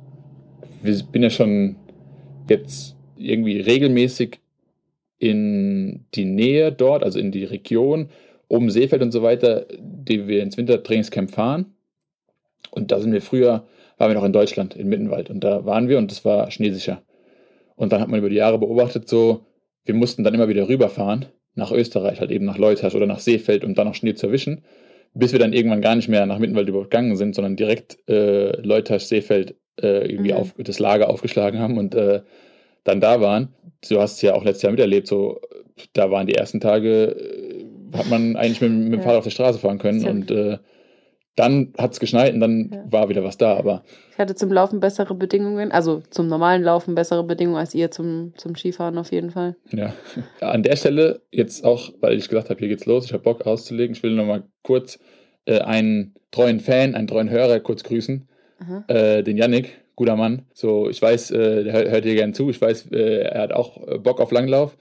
[0.82, 1.76] wir- bin ja schon
[2.48, 4.38] jetzt irgendwie regelmäßig
[5.18, 8.10] in die Nähe dort, also in die Region
[8.48, 11.66] um Seefeld und so weiter, die wir ins Wintertrainingscamp fahren.
[12.70, 13.64] Und da sind wir früher,
[13.98, 15.30] waren wir noch in Deutschland, in Mittenwald.
[15.30, 17.02] Und da waren wir und es war schneesicher.
[17.76, 19.46] Und dann hat man über die Jahre beobachtet, so,
[19.84, 23.64] wir mussten dann immer wieder rüberfahren nach Österreich, halt eben nach Leutasch oder nach Seefeld,
[23.64, 24.64] um dann noch Schnee zu erwischen,
[25.14, 29.04] bis wir dann irgendwann gar nicht mehr nach Mittenwald übergegangen sind, sondern direkt äh, Leutasch,
[29.04, 30.38] Seefeld äh, irgendwie Mhm.
[30.38, 32.22] auf, das Lager aufgeschlagen haben und äh,
[32.84, 33.48] dann da waren.
[33.88, 35.40] Du hast es ja auch letztes Jahr miterlebt, so,
[35.92, 39.02] da waren die ersten Tage, äh, hat man eigentlich mit, mit dem Ja.
[39.02, 40.58] Fahrrad auf der Straße fahren können und äh,
[41.36, 42.84] dann hat es geschneit und dann Ja.
[42.92, 46.94] war wieder was da, aber Ich hatte zum Laufen bessere Bedingungen, also zum normalen Laufen
[46.94, 49.56] bessere Bedingungen als ihr zum, zum Skifahren auf jeden Fall.
[49.72, 49.94] Ja,
[50.40, 53.46] an der Stelle jetzt auch, weil ich gesagt habe, hier geht's los, ich habe Bock
[53.46, 53.94] auszulegen.
[53.96, 54.98] Ich will nochmal kurz
[55.46, 58.28] äh, einen treuen Fan, einen treuen Hörer kurz grüßen,
[58.88, 60.42] äh, den Yannick, guter Mann.
[60.52, 62.50] So, ich weiß, äh, der hört, hört dir gerne zu.
[62.50, 64.76] Ich weiß, äh, er hat auch äh, Bock auf Langlauf.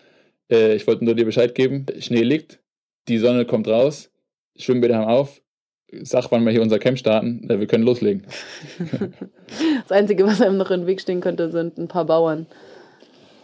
[0.52, 1.86] Äh, ich wollte nur dir Bescheid geben.
[2.00, 2.60] Schnee liegt,
[3.08, 4.12] die Sonne kommt raus,
[4.58, 5.41] Schwimmbäder haben auf.
[6.04, 7.50] Sag, wann wir hier unser Camp starten.
[7.50, 8.24] Äh, wir können loslegen.
[9.84, 12.46] Das Einzige, was einem noch im Weg stehen könnte, sind ein paar Bauern.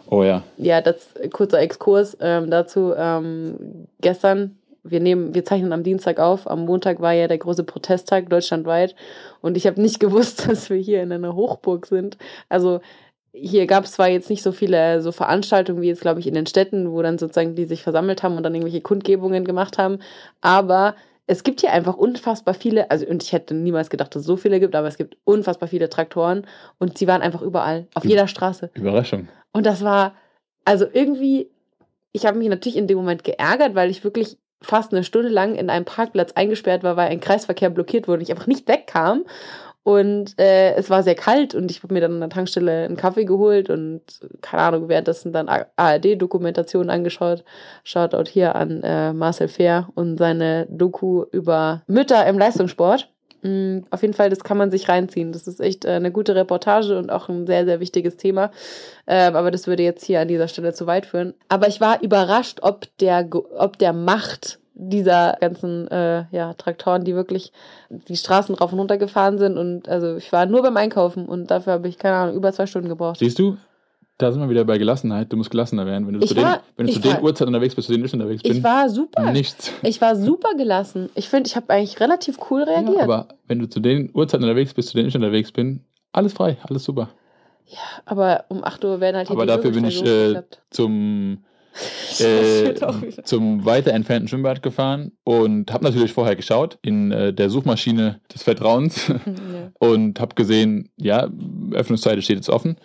[0.08, 0.42] Oh ja.
[0.56, 2.94] Ja, das kurzer Exkurs ähm, dazu.
[2.96, 6.50] Ähm, gestern, wir nehmen, wir zeichnen am Dienstag auf.
[6.50, 8.94] Am Montag war ja der große Protesttag deutschlandweit
[9.42, 12.16] und ich habe nicht gewusst, dass wir hier in einer Hochburg sind.
[12.48, 12.80] Also
[13.32, 16.34] hier gab es zwar jetzt nicht so viele so Veranstaltungen wie jetzt, glaube ich, in
[16.34, 19.98] den Städten, wo dann sozusagen die sich versammelt haben und dann irgendwelche Kundgebungen gemacht haben,
[20.40, 20.94] aber
[21.28, 24.36] es gibt hier einfach unfassbar viele, also und ich hätte niemals gedacht, dass es so
[24.36, 26.46] viele gibt, aber es gibt unfassbar viele Traktoren
[26.78, 28.70] und sie waren einfach überall, auf jeder Straße.
[28.74, 29.28] Überraschung.
[29.52, 30.14] Und das war,
[30.64, 31.50] also irgendwie,
[32.12, 35.54] ich habe mich natürlich in dem Moment geärgert, weil ich wirklich fast eine Stunde lang
[35.54, 39.24] in einem Parkplatz eingesperrt war, weil ein Kreisverkehr blockiert wurde und ich einfach nicht wegkam.
[39.82, 42.96] Und äh, es war sehr kalt und ich habe mir dann an der Tankstelle einen
[42.96, 44.02] Kaffee geholt und
[44.42, 47.42] keine Ahnung, währenddessen dann ARD-Dokumentationen angeschaut.
[47.84, 53.08] Shoutout hier an äh, Marcel Fehr und seine Doku über Mütter im Leistungssport.
[53.42, 55.32] Mm, Auf jeden Fall, das kann man sich reinziehen.
[55.32, 58.50] Das ist echt äh, eine gute Reportage und auch ein sehr, sehr wichtiges Thema.
[59.06, 61.34] Ähm, aber das würde jetzt hier an dieser Stelle zu weit führen.
[61.48, 67.14] Aber ich war überrascht, ob der, ob der Macht dieser ganzen äh, ja, Traktoren, die
[67.14, 67.52] wirklich
[67.90, 69.58] die Straßen rauf und runter gefahren sind.
[69.58, 72.66] Und also ich war nur beim Einkaufen und dafür habe ich, keine Ahnung, über zwei
[72.66, 73.18] Stunden gebraucht.
[73.18, 73.56] Siehst du,
[74.18, 75.32] da sind wir wieder bei Gelassenheit.
[75.32, 76.06] Du musst gelassener werden.
[76.06, 77.92] Wenn du Ich zu den, war- wenn du zu den war- Uhrzeiten unterwegs bist, zu
[77.92, 79.30] denen ich unterwegs bin, Ich war super.
[79.32, 79.72] nichts.
[79.82, 81.08] Ich war super gelassen.
[81.14, 82.96] Ich finde, ich habe eigentlich relativ cool reagiert.
[82.98, 86.32] Ja, aber wenn du zu den Uhrzeiten unterwegs bist, zu denen ich unterwegs bin, alles
[86.32, 87.10] frei, alles super.
[88.06, 91.44] Aber um 8 Uhr werden halt hier Aber die dafür bin ich äh, zum,
[92.20, 92.74] äh,
[93.24, 98.42] zum weiter entfernten Schwimmbad gefahren und habe natürlich vorher geschaut in äh, der Suchmaschine des
[98.42, 99.14] Vertrauens ja.
[99.78, 101.28] und habe gesehen, ja,
[101.72, 102.76] Öffnungszeiten steht jetzt offen.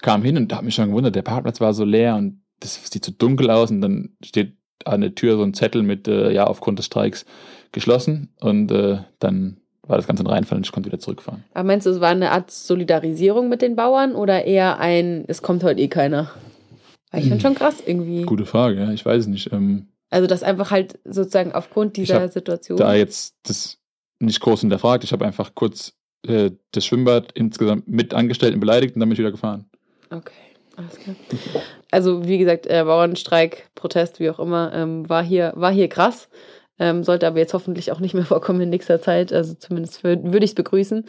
[0.00, 3.04] Kam hin und habe mich schon gewundert, der Parkplatz war so leer und das sieht
[3.04, 4.52] so dunkel aus und dann steht
[4.84, 7.24] an der Tür so ein Zettel mit, äh, ja, aufgrund des Streiks
[7.72, 11.44] geschlossen und äh, dann war das Ganze ein Reinfall und ich konnte wieder zurückfahren.
[11.54, 15.42] Aber meinst du, es war eine Art Solidarisierung mit den Bauern oder eher ein, es
[15.42, 16.30] kommt heute eh keiner?
[17.10, 18.22] Weil ich finde schon krass irgendwie.
[18.24, 19.52] Gute Frage, ja, ich weiß es nicht.
[19.52, 22.76] Ähm, Also das einfach halt sozusagen aufgrund dieser Situation.
[22.78, 23.78] da jetzt das
[24.20, 25.94] nicht groß hinterfragt, ich habe einfach kurz
[26.26, 29.66] äh, das Schwimmbad insgesamt mit Angestellten beleidigt und dann bin ich wieder gefahren.
[30.10, 30.32] Okay,
[30.76, 31.14] alles klar.
[31.90, 36.28] Also wie gesagt, äh, Bauernstreik, Protest, wie auch immer, ähm, war hier war hier krass.
[36.80, 39.32] Ähm, sollte aber jetzt hoffentlich auch nicht mehr vorkommen in nächster Zeit.
[39.32, 41.04] Also zumindest wür- würde ich es begrüßen.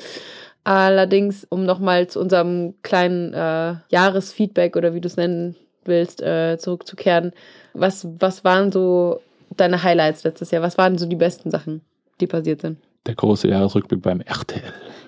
[0.63, 5.55] Allerdings, um nochmal zu unserem kleinen äh, Jahresfeedback oder wie du es nennen
[5.85, 7.33] willst, äh, zurückzukehren.
[7.73, 9.21] Was, was waren so
[9.55, 10.61] deine Highlights letztes Jahr?
[10.61, 11.81] Was waren so die besten Sachen,
[12.19, 12.77] die passiert sind?
[13.05, 14.61] Der große Jahresrückblick beim RTL.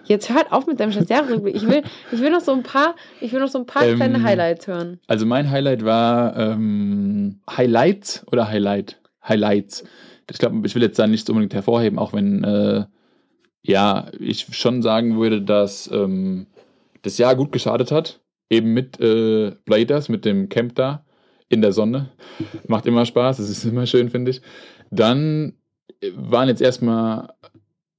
[0.06, 1.56] Jetzt hört auf mit deinem scheiß Jahresrückblick.
[1.56, 3.98] Ich will, ich will noch so ein paar, ich will noch so ein paar Ähm,
[3.98, 5.00] kleine Highlights hören.
[5.08, 9.00] Also mein Highlight war ähm, Highlights oder Highlight?
[9.28, 9.84] Highlights.
[10.30, 12.86] Ich glaube, ich will jetzt da nicht unbedingt hervorheben, auch wenn äh,
[13.64, 16.48] ja, ich schon sagen würde, dass ähm,
[17.04, 18.20] das Jahr gut geschadet hat.
[18.52, 21.06] Eben mit äh, Bladers, mit dem Camp da
[21.50, 22.10] in der Sonne.
[22.68, 24.42] Macht immer Spaß, es ist immer schön, finde ich.
[24.92, 25.54] Dann
[26.02, 27.30] äh, waren jetzt erstmal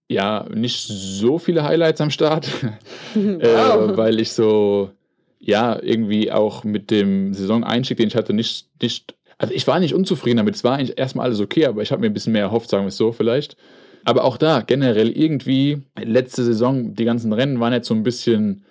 [0.09, 2.49] ja nicht so viele Highlights am Start
[3.15, 4.91] äh, weil ich so,
[5.39, 9.95] ja, irgendwie auch mit dem Saisoneinstieg, den ich hatte, nicht, nicht, also ich war nicht
[9.95, 12.43] unzufrieden damit, es war eigentlich erstmal alles okay, aber ich habe mir ein bisschen mehr
[12.43, 13.57] erhofft, sagen wir es so vielleicht.
[14.05, 18.65] Aber auch da, generell irgendwie, letzte Saison, die ganzen Rennen waren jetzt so ein bisschen,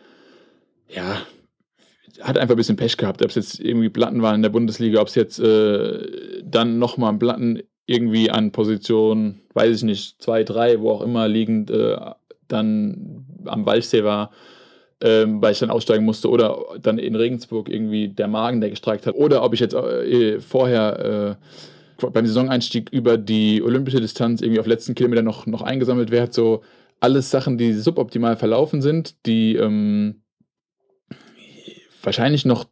[0.89, 1.22] ja,
[2.21, 5.01] hat einfach ein bisschen Pech gehabt, ob es jetzt irgendwie Platten waren in der Bundesliga,
[5.01, 10.79] ob es jetzt äh, dann nochmal Platten irgendwie an Position, weiß ich nicht, zwei, drei,
[10.79, 11.97] wo auch immer liegend, äh,
[12.47, 14.31] dann am Walchsee war,
[15.01, 19.07] ähm, weil ich dann aussteigen musste, oder dann in Regensburg irgendwie der Magen, der gestreikt
[19.07, 21.38] hat, oder ob ich jetzt äh, vorher
[21.99, 26.34] äh, beim Saisoneinstieg über die olympische Distanz irgendwie auf letzten Kilometer noch, noch eingesammelt werde,
[26.34, 26.62] so
[26.99, 30.20] alles Sachen, die suboptimal verlaufen sind, die ähm,
[32.04, 32.66] wahrscheinlich noch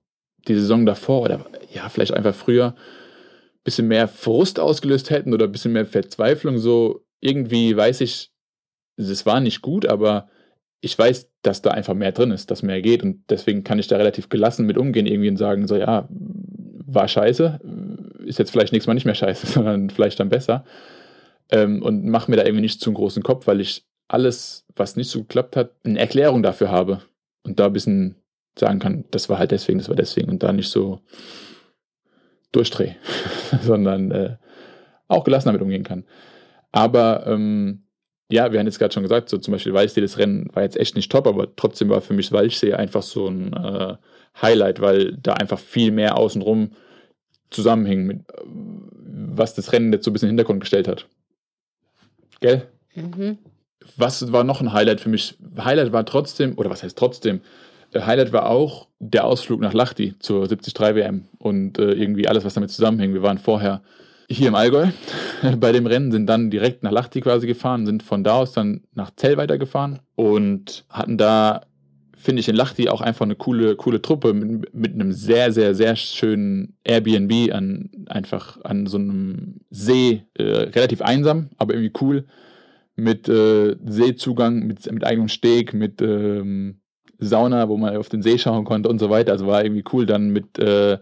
[0.48, 5.46] die Saison davor oder ja, vielleicht einfach früher ein bisschen mehr Frust ausgelöst hätten oder
[5.46, 6.58] ein bisschen mehr Verzweiflung.
[6.58, 8.32] So irgendwie weiß ich,
[8.98, 10.30] es war nicht gut, aber
[10.82, 13.04] ich weiß, dass da einfach mehr drin ist, dass mehr geht.
[13.04, 17.08] Und deswegen kann ich da relativ gelassen mit umgehen irgendwie und sagen, so ja, war
[17.08, 17.60] scheiße,
[18.26, 20.66] ist jetzt vielleicht nächstes Mal nicht mehr scheiße, sondern vielleicht dann besser.
[21.52, 24.96] Ähm, und mache mir da irgendwie nicht zu einen großen Kopf, weil ich alles, was
[24.96, 27.02] nicht so geklappt hat, eine Erklärung dafür habe.
[27.44, 28.16] Und da ein bisschen
[28.60, 31.02] sagen kann, das war halt deswegen, das war deswegen und da nicht so
[32.52, 32.96] durchdrehe,
[33.62, 34.38] sondern äh,
[35.08, 36.06] auch gelassen damit umgehen kann.
[36.72, 37.84] Aber ähm,
[38.32, 40.78] ja, wir haben jetzt gerade schon gesagt, so zum Beispiel Walchsee, das Rennen war jetzt
[40.78, 43.96] echt nicht top, aber trotzdem war für mich Walchsee einfach so ein äh,
[44.40, 46.72] Highlight, weil da einfach viel mehr außenrum
[47.50, 51.08] zusammenhing, mit, was das Rennen jetzt so ein bisschen in den Hintergrund gestellt hat.
[52.40, 52.68] Gell?
[52.96, 53.40] Mhm.
[53.98, 55.38] Was war noch ein Highlight für mich?
[55.58, 57.42] Highlight war trotzdem, oder was heißt trotzdem?
[57.96, 62.54] Highlight war auch der Ausflug nach Lahti zur 73 WM und äh, irgendwie alles, was
[62.54, 63.14] damit zusammenhängt.
[63.14, 63.82] Wir waren vorher
[64.30, 64.88] hier im Allgäu
[65.60, 68.82] bei dem Rennen, sind dann direkt nach Lahti quasi gefahren, sind von da aus dann
[68.94, 71.62] nach Zell weitergefahren und hatten da,
[72.16, 75.74] finde ich, in Lahti auch einfach eine coole, coole Truppe mit, mit einem sehr, sehr,
[75.74, 82.26] sehr schönen Airbnb an einfach an so einem See, äh, relativ einsam, aber irgendwie cool,
[82.96, 86.82] mit äh, Seezugang, mit, mit eigenem Steg, mit ähm,
[87.20, 89.32] Sauna, wo man auf den See schauen konnte und so weiter.
[89.34, 90.98] Also war irgendwie cool dann mit äh,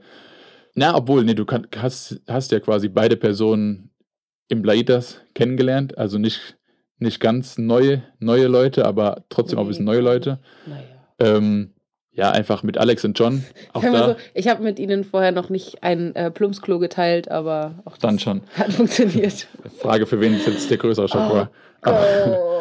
[0.80, 3.89] na, obwohl, nee, du kann, hast, hast ja quasi beide Personen
[4.47, 6.56] im Blaitas kennengelernt, also nicht,
[6.99, 10.38] nicht ganz neue, neue Leute, aber trotzdem auch ein bisschen neue Leute.
[10.67, 10.84] Naja.
[11.17, 11.73] Ähm,
[12.12, 13.43] ja, einfach mit Alex und John.
[13.73, 17.82] Auch da so, ich habe mit ihnen vorher noch nicht ein äh, Plumpsklo geteilt, aber
[17.86, 18.41] auch das dann schon.
[18.56, 19.47] hat funktioniert.
[19.80, 21.34] Frage, für wen jetzt der größere Schock Oh.
[21.34, 21.51] war.
[21.88, 22.43] Oh.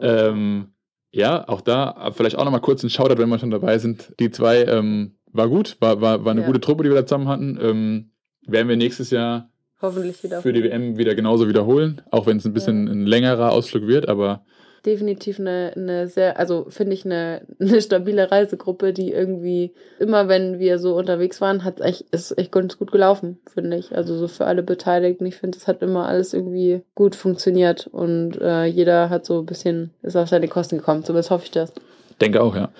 [0.00, 0.68] Ähm,
[1.10, 4.12] ja, auch da, vielleicht auch nochmal kurz ein Shoutout, wenn wir schon dabei sind.
[4.20, 6.46] Die zwei ähm, war gut, war, war, war eine Ja.
[6.46, 7.58] gute Truppe, die wir da zusammen hatten.
[7.60, 8.10] Ähm,
[8.46, 10.42] werden wir nächstes Jahr Hoffentlich wieder.
[10.42, 14.08] für die WM wieder genauso wiederholen, auch wenn es ein bisschen ein längerer Ausflug wird,
[14.08, 14.44] aber
[14.84, 20.58] definitiv eine, eine sehr, also finde ich eine, eine stabile Reisegruppe, die irgendwie immer, wenn
[20.58, 23.94] wir so unterwegs waren, hat echt, ist echt ganz gut gelaufen, finde ich.
[23.94, 25.26] Also so für alle Beteiligten.
[25.26, 29.46] Ich finde, es hat immer alles irgendwie gut funktioniert und äh, jeder hat so ein
[29.46, 31.04] bisschen, ist auf seine Kosten gekommen.
[31.04, 31.72] Zumindest hoffe ich das.
[32.20, 32.70] denke auch, ja.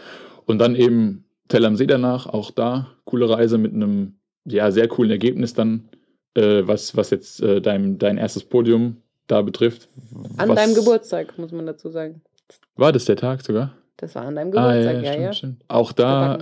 [0.47, 4.87] Und dann eben Tell am See danach, auch da coole Reise mit einem ja, sehr
[4.87, 5.89] coolen Ergebnis dann,
[6.35, 9.89] äh, was, was jetzt äh, dein, dein erstes Podium da betrifft.
[10.37, 12.23] An deinem Geburtstag, muss man dazu sagen.
[12.77, 13.75] War das der Tag sogar?
[13.97, 15.33] Das war an deinem Ah, Geburtstag, ja, stimmt, ja.
[15.33, 15.65] Stimmt.
[15.69, 16.39] Auch da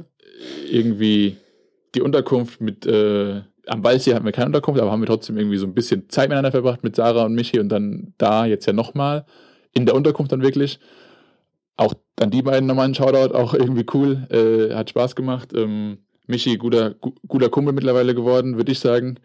[0.71, 1.37] irgendwie
[1.95, 5.57] die Unterkunft mit, äh, am Waldsee hatten wir keine Unterkunft, aber haben wir trotzdem irgendwie
[5.57, 8.73] so ein bisschen Zeit miteinander verbracht mit Sarah und Michi und dann da jetzt ja
[8.73, 9.25] nochmal
[9.73, 10.79] in der Unterkunft dann wirklich.
[11.79, 15.53] Auch an die beiden nochmal ein Shoutout, auch irgendwie cool, äh, hat Spaß gemacht.
[15.55, 19.19] Ähm, Michi, guter, gu guter Kumpel mittlerweile geworden, würde ich sagen.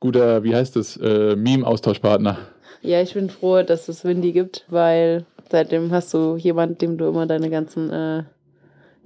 [0.00, 2.38] Guter, wie heißt das, äh, Meme-Austauschpartner.
[2.82, 7.08] Ja, ich bin froh, dass es Windy gibt, weil seitdem hast du jemanden, dem du
[7.08, 8.22] immer deine ganzen, äh,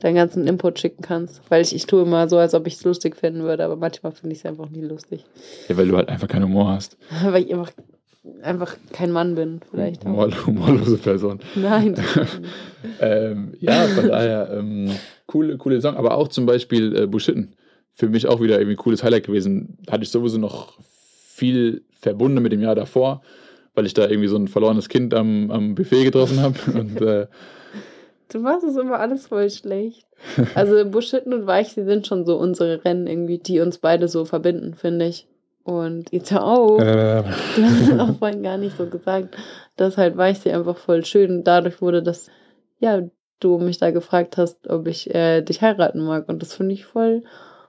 [0.00, 1.40] deinen ganzen Input schicken kannst.
[1.48, 4.12] Weil ich, ich tue immer so, als ob ich es lustig finden würde, aber manchmal
[4.12, 5.24] finde ich es einfach nie lustig.
[5.68, 6.96] Ja, weil du halt einfach keinen Humor hast.
[7.24, 7.72] Weil ich einfach,
[8.42, 10.04] einfach kein Mann bin, vielleicht.
[10.04, 11.40] Humor humorlose Person.
[11.54, 11.96] Nein.
[13.00, 14.90] Ähm, ja, von daher, ähm,
[15.26, 17.54] coole, coole Saison, aber auch zum Beispiel äh, Buschitten.
[17.94, 19.78] Für mich auch wieder irgendwie ein cooles Highlight gewesen.
[19.88, 23.22] Hatte ich sowieso noch viel verbunden mit dem Jahr davor,
[23.74, 26.58] weil ich da irgendwie so ein verlorenes Kind am, am Buffet getroffen habe.
[26.78, 27.26] Und äh,
[28.32, 30.06] Du machst es immer alles voll schlecht.
[30.54, 34.74] Also Buschitten und Weichsee sind schon so unsere Rennen irgendwie, die uns beide so verbinden,
[34.74, 35.26] finde ich.
[35.64, 36.80] Und jetzt hör auf.
[36.80, 37.22] äh,
[37.56, 39.36] Du hast es auch vorhin gar nicht so gesagt,
[39.76, 42.30] dass halt Weichsee einfach voll schön dadurch wurde, dass
[42.78, 43.02] ja,
[43.38, 46.28] du mich da gefragt hast, ob ich äh, dich heiraten mag.
[46.28, 47.24] Und das finde ich voll,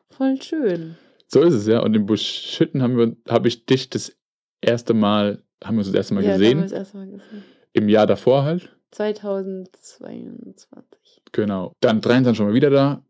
[0.09, 0.95] voll schön.
[1.27, 1.81] so ist es ja.
[1.81, 4.15] Und in wir, habe ich dich das
[4.61, 6.57] erste Mal, haben wir uns das erste Mal ja, da haben gesehen.
[6.59, 7.43] wir das erste Mal gesehen.
[7.73, 8.69] Im Jahr davor halt.
[8.91, 11.21] 2022.
[11.31, 11.73] Genau.
[11.79, 13.01] Dann 23 schon mal wieder da.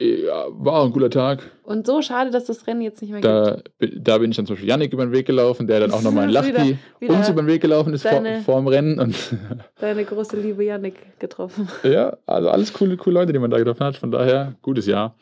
[0.00, 1.50] Ja, war auch ein cooler Tag.
[1.64, 3.72] Und so schade, dass das Rennen jetzt nicht mehr gibt.
[3.80, 6.02] Da, da bin ich dann zum Beispiel Yannick über den Weg gelaufen, der dann auch
[6.02, 9.00] nochmal in Lachti uns über den Weg gelaufen ist vor, deine- vor dem Rennen.
[9.00, 9.16] Und
[9.80, 11.68] Deine große Liebe Yannick getroffen.
[11.82, 13.96] ja, also alles coole, coole Leute, die man da getroffen hat.
[13.96, 15.16] Von daher, gutes Jahr.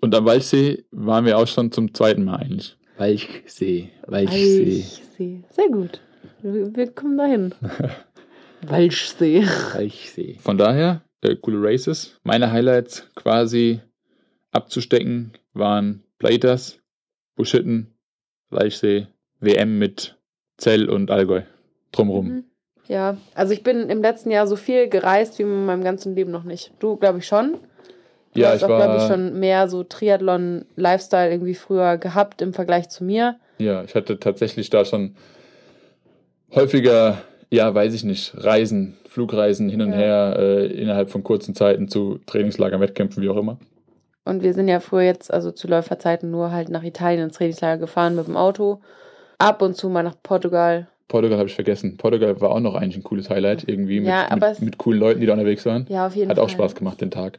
[0.00, 2.76] Und am Walchsee waren wir auch schon zum zweiten Mal eigentlich.
[2.98, 5.44] Walchsee, Walchsee, Walchsee.
[5.50, 6.00] Sehr gut.
[6.40, 7.54] Wir, wir kommen dahin.
[8.62, 9.44] Walchsee.
[9.74, 10.38] Walchsee.
[10.40, 12.18] Von daher, äh, coole Races.
[12.22, 13.80] Meine Highlights quasi
[14.50, 16.80] abzustecken waren Platers,
[17.34, 17.94] Buschitten,
[18.50, 19.08] Walchsee,
[19.40, 20.16] WM mit
[20.56, 21.42] Zell und Allgäu.
[21.92, 22.26] Drumrum.
[22.28, 22.44] Mhm.
[22.88, 26.30] Ja, also ich bin im letzten Jahr so viel gereist wie in meinem ganzen Leben
[26.30, 26.72] noch nicht.
[26.78, 27.58] Du, glaube ich, schon.
[28.36, 32.52] Du Ja, hast ich auch, glaube ich, schon mehr so Triathlon-Lifestyle irgendwie früher gehabt im
[32.52, 33.36] Vergleich zu mir.
[33.58, 35.16] Ja, ich hatte tatsächlich da schon
[36.54, 37.18] häufiger,
[37.50, 39.96] ja, weiß ich nicht, Reisen, Flugreisen hin und Ja.
[39.98, 43.58] her äh, innerhalb von kurzen Zeiten zu Trainingslagern, Wettkämpfen, wie auch immer.
[44.26, 47.78] Und wir sind ja früher jetzt, also zu Läuferzeiten, nur halt nach Italien ins Trainingslager
[47.80, 48.80] gefahren mit dem Auto.
[49.38, 50.88] Ab und zu mal nach Portugal.
[51.08, 51.96] Portugal habe ich vergessen.
[51.96, 55.20] Portugal war auch noch eigentlich ein cooles Highlight, irgendwie mit, Ja, mit, mit coolen Leuten,
[55.20, 55.86] die da unterwegs waren.
[55.88, 56.44] Ja, auf jeden Hat Fall.
[56.44, 57.38] auch Spaß gemacht, den Tag.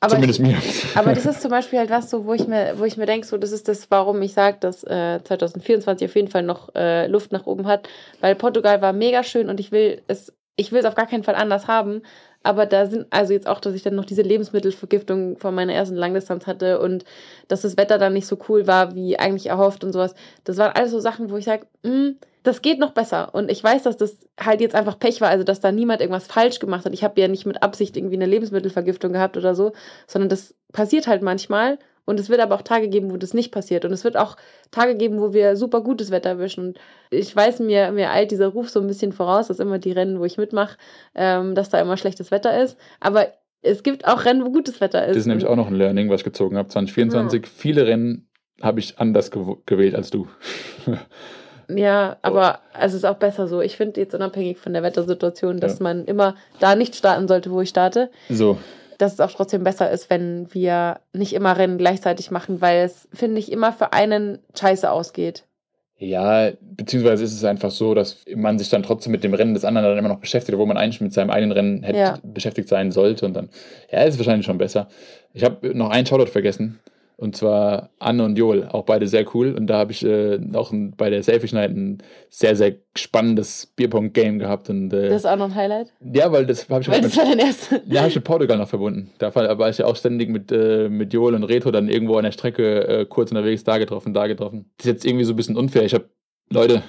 [0.00, 0.56] Aber Zumindest mir.
[0.94, 3.26] Aber das ist zum Beispiel halt was so, wo ich mir, wo ich mir denke,
[3.26, 7.06] so, das ist das, warum ich sage, dass äh, 2024 auf jeden Fall noch äh,
[7.08, 7.88] Luft nach oben hat,
[8.20, 11.24] weil Portugal war mega schön und ich will es, ich will es auf gar keinen
[11.24, 12.02] Fall anders haben.
[12.48, 15.96] Aber da sind, also jetzt auch, dass ich dann noch diese Lebensmittelvergiftung von meiner ersten
[15.96, 17.04] Langdistanz hatte und
[17.46, 20.14] dass das Wetter dann nicht so cool war, wie eigentlich erhofft und sowas.
[20.44, 21.66] Das waren alles so Sachen, wo ich sage,
[22.44, 23.34] das geht noch besser.
[23.34, 26.26] Und ich weiß, dass das halt jetzt einfach Pech war, also dass da niemand irgendwas
[26.26, 26.94] falsch gemacht hat.
[26.94, 29.72] Ich habe ja nicht mit Absicht irgendwie eine Lebensmittelvergiftung gehabt oder so,
[30.06, 31.78] sondern das passiert halt manchmal.
[32.08, 33.84] Und es wird aber auch Tage geben, wo das nicht passiert.
[33.84, 34.36] Und es wird auch
[34.70, 36.68] Tage geben, wo wir super gutes Wetter erwischen.
[36.68, 36.78] Und
[37.10, 40.18] ich weiß, mir, mir eilt dieser Ruf so ein bisschen voraus, dass immer die Rennen,
[40.18, 40.78] wo ich mitmache,
[41.14, 42.78] ähm, dass da immer schlechtes Wetter ist.
[43.00, 43.28] Aber
[43.60, 45.10] es gibt auch Rennen, wo gutes Wetter ist.
[45.16, 46.68] Das ist nämlich auch noch ein Learning, was ich gezogen habe.
[46.68, 48.28] 2024, viele Rennen
[48.62, 50.26] habe ich anders gew gewählt als du.
[51.70, 53.60] Ja, aber es ist auch besser so.
[53.60, 55.82] Ich finde jetzt unabhängig von der Wettersituation, dass Ja.
[55.82, 58.10] man immer da nicht starten sollte, wo ich starte.
[58.30, 58.56] so,
[58.98, 63.08] Dass es auch trotzdem besser ist, wenn wir nicht immer Rennen gleichzeitig machen, weil es,
[63.12, 65.44] finde ich, immer für einen scheiße ausgeht.
[66.00, 69.64] Ja, beziehungsweise ist es einfach so, dass man sich dann trotzdem mit dem Rennen des
[69.64, 72.18] anderen dann immer noch beschäftigt, obwohl man eigentlich mit seinem eigenen Rennen hätte Ja.
[72.22, 73.26] beschäftigt sein sollte.
[73.26, 73.48] Und dann,
[73.90, 74.88] ja, ist es wahrscheinlich schon besser.
[75.32, 76.78] Ich habe noch einen Shoutout vergessen.
[77.20, 79.52] Und zwar Anne und Joel, auch beide sehr cool.
[79.52, 81.98] Und da habe ich äh, auch ein, bei der Selfie Night ein
[82.30, 84.70] sehr, sehr spannendes Bierpong-Game gehabt.
[84.70, 85.92] Und, äh, Das ist auch noch ein Highlight.
[86.00, 87.80] ja, weil das habe ich Weil auch das war dein erster.
[87.88, 89.10] ja, habe ich mit Portugal noch verbunden.
[89.18, 92.22] Da war ich ja auch ständig mit, äh, mit Joel und Reto dann irgendwo an
[92.22, 94.70] der Strecke äh, kurz unterwegs, da getroffen, da getroffen.
[94.76, 95.82] Das ist jetzt irgendwie so ein bisschen unfair.
[95.84, 96.08] Ich habe,
[96.50, 96.84] Leute,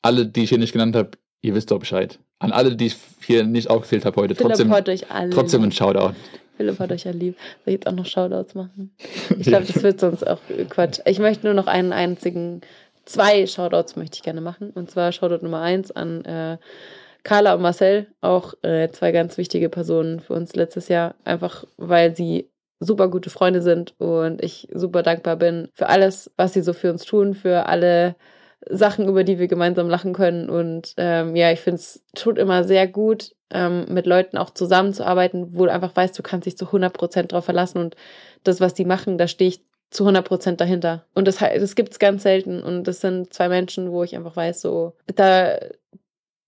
[0.00, 2.20] alle, die ich hier nicht genannt habe, ihr wisst doch Bescheid.
[2.38, 5.30] An alle, die ich hier nicht aufgezählt habe heute, Philipp trotzdem, alle.
[5.30, 6.14] trotzdem ein Shoutout.
[6.56, 7.36] Philipp hat euch ja lieb.
[7.64, 8.94] Soll ich jetzt auch noch Shoutouts machen?
[9.38, 11.00] Ich glaube, das wird sonst auch Quatsch.
[11.06, 12.60] Ich möchte nur noch einen einzigen,
[13.04, 14.70] zwei Shoutouts möchte ich gerne machen.
[14.70, 16.58] Und zwar Shoutout Nummer eins an äh,
[17.22, 22.16] Carla und Marcel, auch äh, zwei ganz wichtige Personen für uns letztes Jahr, einfach weil
[22.16, 22.48] sie
[22.80, 26.90] super gute Freunde sind und ich super dankbar bin für alles, was sie so für
[26.90, 28.16] uns tun, für alle
[28.68, 30.48] Sachen, über die wir gemeinsam lachen können.
[30.48, 35.56] Und ähm, ja, ich finde es tut immer sehr gut, ähm, mit Leuten auch zusammenzuarbeiten,
[35.56, 37.96] wo du einfach weißt, du kannst dich zu 100% drauf verlassen und
[38.44, 41.04] das, was die machen, da stehe ich zu 100% dahinter.
[41.14, 44.36] Und das, das gibt es ganz selten und das sind zwei Menschen, wo ich einfach
[44.36, 45.58] weiß, so, da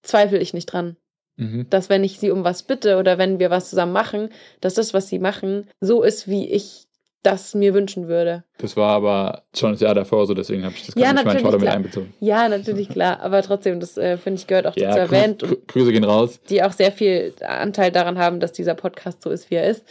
[0.03, 0.97] zweifle ich nicht dran
[1.37, 1.67] Mhm.
[1.69, 4.29] dass wenn ich sie um was bitte oder wenn wir was zusammen machen,
[4.61, 6.87] dass das, was sie machen, so ist, wie ich
[7.25, 8.45] das mir wünschen würde.
[8.59, 11.25] Das war aber schon das Jahr davor so, deswegen habe ich das Ja, gar nicht
[11.25, 11.75] meinen natürlich, Shoutout mit klar.
[11.77, 12.15] einbezogen.
[12.21, 13.21] Ja, natürlich, klar.
[13.21, 16.39] Aber trotzdem, das äh, finde ich gehört auch Ja, dazu erwähnt Grü Grüße gehen raus.
[16.49, 19.85] die auch sehr viel Anteil daran haben, dass dieser Podcast so ist, wie er ist.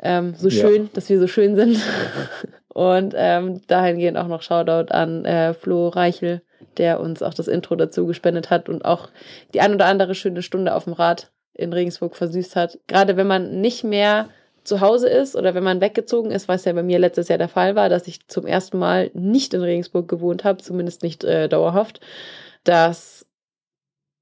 [0.00, 0.68] Ähm, so Ja.
[0.68, 1.80] schön, dass wir so schön sind.
[2.68, 6.42] Und ähm, dahingehend auch noch Shoutout an äh, Flo Reichel,
[6.76, 9.08] der uns auch das Intro dazu gespendet hat und auch
[9.54, 12.78] die ein oder andere schöne Stunde auf dem Rad in Regensburg versüßt hat.
[12.86, 14.28] Gerade wenn man nicht mehr
[14.66, 17.48] zu Hause ist oder wenn man weggezogen ist, was ja bei mir letztes Jahr der
[17.48, 21.48] Fall war, dass ich zum ersten Mal nicht in Regensburg gewohnt habe, zumindest nicht äh,
[21.48, 22.00] dauerhaft,
[22.64, 23.26] dass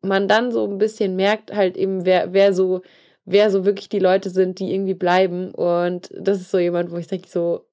[0.03, 2.83] man dann so ein bisschen merkt, halt eben, wer, wer so,
[3.25, 5.53] wer so wirklich die Leute sind, die irgendwie bleiben.
[5.53, 7.65] Und das ist so jemand, wo ich denke, so,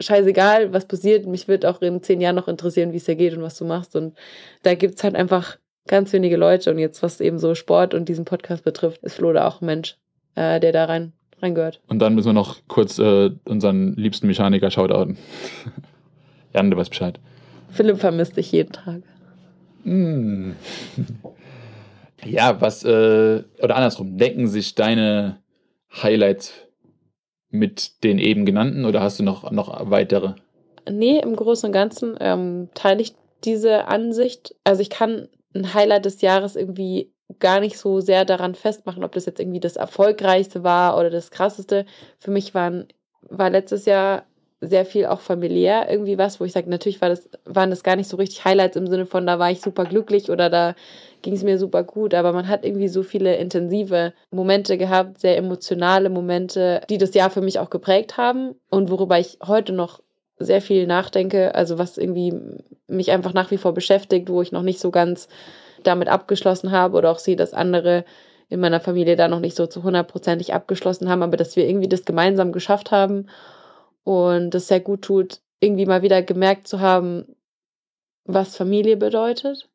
[0.00, 3.36] scheißegal, was passiert, mich wird auch in zehn Jahren noch interessieren, wie es dir geht
[3.36, 3.96] und was du machst.
[3.96, 4.16] Und
[4.62, 6.70] da gibt's halt einfach ganz wenige Leute.
[6.70, 9.66] Und jetzt, was eben so Sport und diesen Podcast betrifft, ist Flo da auch ein
[9.66, 9.96] Mensch,
[10.36, 11.80] äh, der da rein, reingehört.
[11.88, 15.18] Und dann müssen wir noch kurz äh, unseren liebsten Mechaniker shoutouten.
[16.54, 17.20] Jan, du weißt Bescheid.
[17.70, 19.02] Philipp vermisst dich jeden Tag.
[19.84, 20.52] Mm.
[22.24, 25.38] Ja, was, äh, oder andersrum, denken sich deine
[26.02, 26.52] Highlights
[27.50, 30.34] mit den eben genannten oder hast du noch, noch weitere?
[30.90, 34.54] Nee, im Großen und Ganzen ähm, teile ich diese Ansicht.
[34.64, 39.12] Also ich kann ein Highlight des Jahres irgendwie gar nicht so sehr daran festmachen, ob
[39.12, 41.84] das jetzt irgendwie das erfolgreichste war oder das krasseste.
[42.18, 42.86] Für mich waren,
[43.22, 44.24] war letztes Jahr
[44.60, 47.94] sehr viel auch familiär irgendwie was, wo ich sage, natürlich war das, waren das gar
[47.94, 50.74] nicht so richtig Highlights im Sinne von, da war ich super glücklich oder da
[51.22, 55.36] ging es mir super gut, aber man hat irgendwie so viele intensive Momente gehabt, sehr
[55.36, 60.00] emotionale Momente, die das Jahr für mich auch geprägt haben und worüber ich heute noch
[60.40, 62.34] sehr viel nachdenke, also was irgendwie
[62.88, 65.28] mich einfach nach wie vor beschäftigt, wo ich noch nicht so ganz
[65.82, 68.04] damit abgeschlossen habe oder auch sehe, dass andere
[68.48, 71.88] in meiner Familie da noch nicht so zu hundertprozentig abgeschlossen haben, aber dass wir irgendwie
[71.88, 73.26] das gemeinsam geschafft haben
[74.04, 77.26] und das sehr gut tut, irgendwie mal wieder gemerkt zu haben,
[78.24, 79.68] was Familie bedeutet.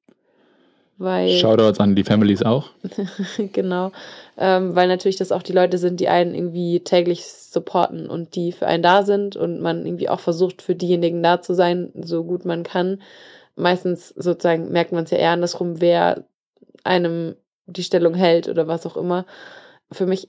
[0.98, 2.70] Weil, Shoutouts an die Families auch.
[3.52, 3.92] genau,
[4.38, 8.52] ähm, weil natürlich das auch die Leute sind, die einen irgendwie täglich supporten und die
[8.52, 12.24] für einen da sind und man irgendwie auch versucht, für diejenigen da zu sein, so
[12.24, 13.02] gut man kann.
[13.56, 16.26] Meistens sozusagen merkt man es ja eher andersrum, wer
[16.84, 17.36] einem
[17.66, 19.26] die Stellung hält oder was auch immer.
[19.92, 20.28] Für mich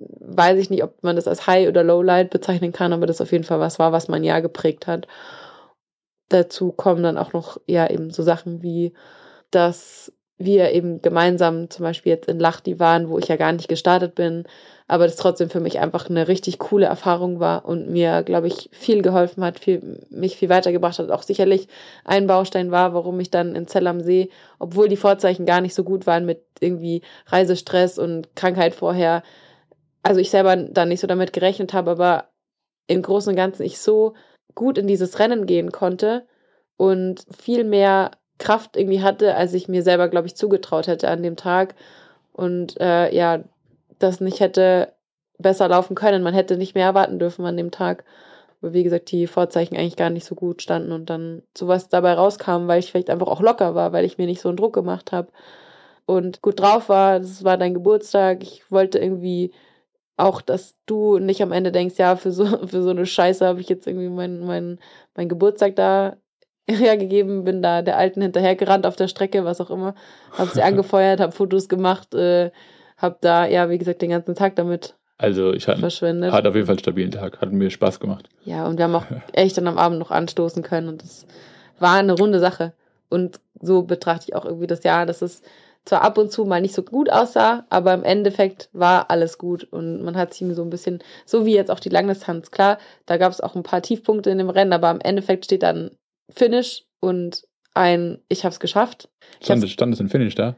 [0.00, 3.32] weiß ich nicht, ob man das als High oder Lowlight bezeichnen kann, aber das auf
[3.32, 5.06] jeden Fall was war, was mein Jahr geprägt hat.
[6.28, 8.92] Dazu kommen dann auch noch ja eben so Sachen wie
[9.50, 13.68] dass wir eben gemeinsam zum Beispiel jetzt in Lachti waren, wo ich ja gar nicht
[13.68, 14.44] gestartet bin,
[14.86, 18.70] aber das trotzdem für mich einfach eine richtig coole Erfahrung war und mir, glaube ich,
[18.72, 21.10] viel geholfen hat, viel, mich viel weitergebracht hat.
[21.10, 21.68] Auch sicherlich
[22.04, 24.30] ein Baustein war, warum ich dann in Zell am See,
[24.60, 29.22] obwohl die Vorzeichen gar nicht so gut waren mit irgendwie Reisestress und Krankheit vorher,
[30.04, 32.28] also ich selber da nicht so damit gerechnet habe, aber
[32.86, 34.14] im Großen und Ganzen ich so
[34.54, 36.26] gut in dieses Rennen gehen konnte
[36.76, 41.22] und viel mehr Kraft irgendwie hatte, als ich mir selber, glaube ich, zugetraut hätte an
[41.22, 41.74] dem Tag.
[42.32, 43.40] Und äh, ja,
[43.98, 44.92] das nicht hätte
[45.38, 46.22] besser laufen können.
[46.22, 48.04] Man hätte nicht mehr erwarten dürfen an dem Tag.
[48.60, 52.14] Aber wie gesagt, die Vorzeichen eigentlich gar nicht so gut standen und dann sowas dabei
[52.14, 54.74] rauskam, weil ich vielleicht einfach auch locker war, weil ich mir nicht so einen Druck
[54.74, 55.28] gemacht habe
[56.06, 57.20] und gut drauf war.
[57.20, 58.42] Das war dein Geburtstag.
[58.42, 59.52] Ich wollte irgendwie
[60.16, 63.60] auch, dass du nicht am Ende denkst, ja, für so, für so eine Scheiße habe
[63.60, 64.78] ich jetzt irgendwie meinen mein,
[65.14, 66.16] mein Geburtstag da
[66.76, 69.94] hergegeben, bin da der Alten hinterhergerannt auf der Strecke, was auch immer,
[70.36, 72.50] habe sie angefeuert, habe Fotos gemacht, äh,
[72.96, 76.32] habe da, ja, wie gesagt, den ganzen Tag damit also ich hatte, verschwendet.
[76.32, 78.28] hatte auf jeden Fall einen stabilen Tag, hat mir Spaß gemacht.
[78.44, 81.26] Ja, und wir haben auch echt dann am Abend noch anstoßen können und das
[81.80, 82.72] war eine runde Sache.
[83.08, 85.42] Und so betrachte ich auch irgendwie das Jahr, dass es
[85.84, 89.64] zwar ab und zu mal nicht so gut aussah, aber im Endeffekt war alles gut
[89.64, 93.16] und man hat sich so ein bisschen, so wie jetzt auch die Langdistanz, klar, da
[93.16, 95.92] gab es auch ein paar Tiefpunkte in dem Rennen, aber im Endeffekt steht dann
[96.30, 99.08] Finish und ein Ich hab's geschafft.
[99.40, 100.56] Ich Stand, hab's, stand es ein Finish da?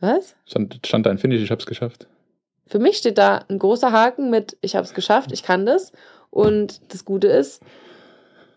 [0.00, 0.34] was?
[0.46, 2.06] Stand, stand da ein Finish, ich hab's geschafft?
[2.66, 5.92] Für mich steht da ein großer Haken mit Ich hab's geschafft, ich kann das.
[6.30, 7.60] Und das Gute ist,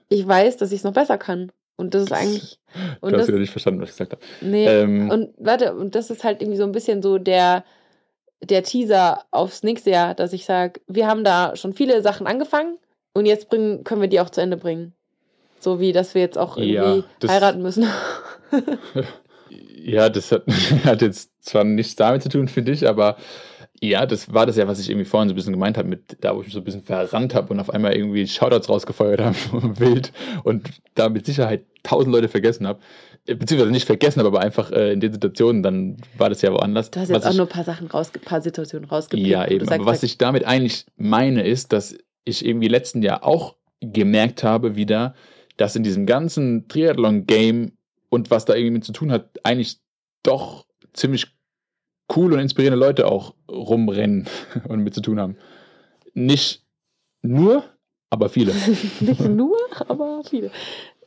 [0.10, 1.52] ich weiß, dass ich es noch besser kann.
[1.76, 2.60] Und das ist eigentlich.
[3.02, 4.22] Und du hast das, wieder nicht verstanden, was ich gesagt habe.
[4.42, 7.64] nee, Ähm, und warte, und das ist halt irgendwie so ein bisschen so der,
[8.42, 12.78] der Teaser aufs nächste Jahr, dass ich sage, wir haben da schon viele Sachen angefangen
[13.14, 14.94] und jetzt bringen, können wir die auch zu Ende bringen.
[15.64, 17.86] So wie, dass wir jetzt auch irgendwie Ja, das- heiraten müssen.
[19.50, 20.44] Ja, das hat,
[20.86, 23.18] hat jetzt zwar nichts damit zu tun, finde ich, aber
[23.82, 26.18] ja, das war das ja, was ich irgendwie vorhin so ein bisschen gemeint habe, mit
[26.22, 29.20] da, wo ich mich so ein bisschen verrannt habe und auf einmal irgendwie Shoutouts rausgefeuert
[29.22, 29.36] habe,
[29.80, 32.80] wild und da mit Sicherheit tausend Leute vergessen habe.
[33.28, 36.92] Äh, Beziehungsweise nicht vergessen aber einfach äh, in den Situationen, dann war das ja woanders.
[36.92, 39.28] Du hast jetzt Was auch ich- nur ein paar Sachen raus, paar Situationen rausgepickt.
[39.28, 39.66] Ja, eben.
[39.66, 44.44] sagst, Aber was ich damit eigentlich meine, ist, dass ich irgendwie letzten Jahr auch gemerkt
[44.46, 45.14] habe, wieder,
[45.58, 47.74] dass in diesem ganzen Triathlon-Game
[48.10, 49.80] und was da irgendwie mit zu tun hat, eigentlich
[50.24, 51.28] doch ziemlich
[52.16, 54.28] cool und inspirierende Leute auch rumrennen
[54.68, 55.38] und mit zu tun haben.
[56.14, 56.64] Nicht
[57.22, 57.64] nur,
[58.10, 58.54] aber viele.
[59.00, 60.52] nicht nur, aber viele.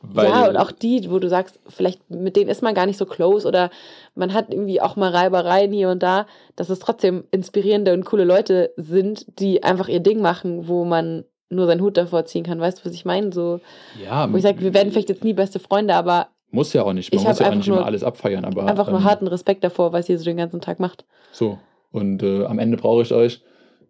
[0.01, 2.97] Weil, ja, und auch die, wo du sagst, vielleicht mit denen ist man gar nicht
[2.97, 3.71] so close oder
[4.13, 8.23] man hat irgendwie auch mal Reibereien hier und da, dass es trotzdem inspirierende und coole
[8.23, 12.59] Leute sind, die einfach ihr Ding machen, wo man nur seinen Hut davor ziehen kann.
[12.59, 13.31] Weißt du, was ich meine?
[13.31, 13.59] So,
[14.03, 16.93] ja, wo ich sage, wir werden vielleicht jetzt nie beste Freunde, aber muss ja auch
[16.93, 17.13] nicht.
[17.13, 18.45] Man Ich muss ja auch nicht immer alles abfeiern.
[18.45, 21.05] Aber, einfach nur ähm, harten Respekt davor, was ihr so den ganzen Tag macht.
[21.31, 21.59] So,
[21.91, 23.41] und äh, am Ende brauche ich euch,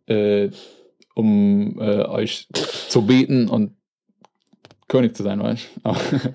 [0.08, 0.50] äh,
[1.14, 2.48] um äh, euch
[2.90, 3.74] zu beten und
[4.88, 5.92] König zu sein, weißt du?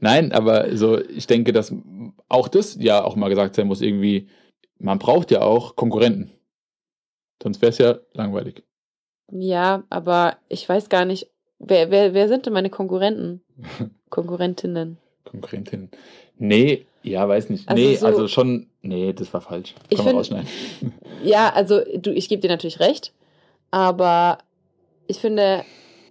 [0.00, 1.72] Nein, aber so, ich denke, dass
[2.28, 4.28] auch das ja auch mal gesagt sein muss, irgendwie,
[4.78, 6.30] man braucht ja auch Konkurrenten.
[7.42, 8.64] Sonst wäre es ja langweilig.
[9.32, 11.28] Ja, aber ich weiß gar nicht,
[11.58, 13.42] wer, wer, wer sind denn meine Konkurrenten?
[14.10, 14.98] Konkurrentinnen.
[15.24, 15.90] Konkurrentin.
[16.38, 17.68] Nee, ja, weiß nicht.
[17.68, 19.74] Also nee, so- also schon, nee, das war falsch.
[19.88, 20.48] Ich Kann man find- rausschneiden.
[21.22, 23.12] Ja, also du, ich gebe dir natürlich recht,
[23.70, 24.38] aber
[25.06, 25.64] ich finde,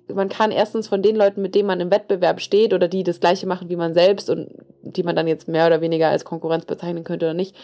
[0.08, 3.20] man kann erstens von den Leuten, mit denen man im Wettbewerb steht oder die das
[3.20, 4.50] gleiche machen wie man selbst und
[4.84, 7.56] die man dann jetzt mehr oder weniger als Konkurrenz bezeichnen könnte oder nicht,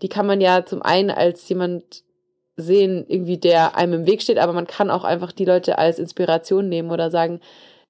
[0.00, 2.04] die kann man ja zum einen als jemand
[2.56, 5.98] sehen, irgendwie der einem im Weg steht, aber man kann auch einfach die Leute als
[5.98, 7.40] Inspiration nehmen oder sagen,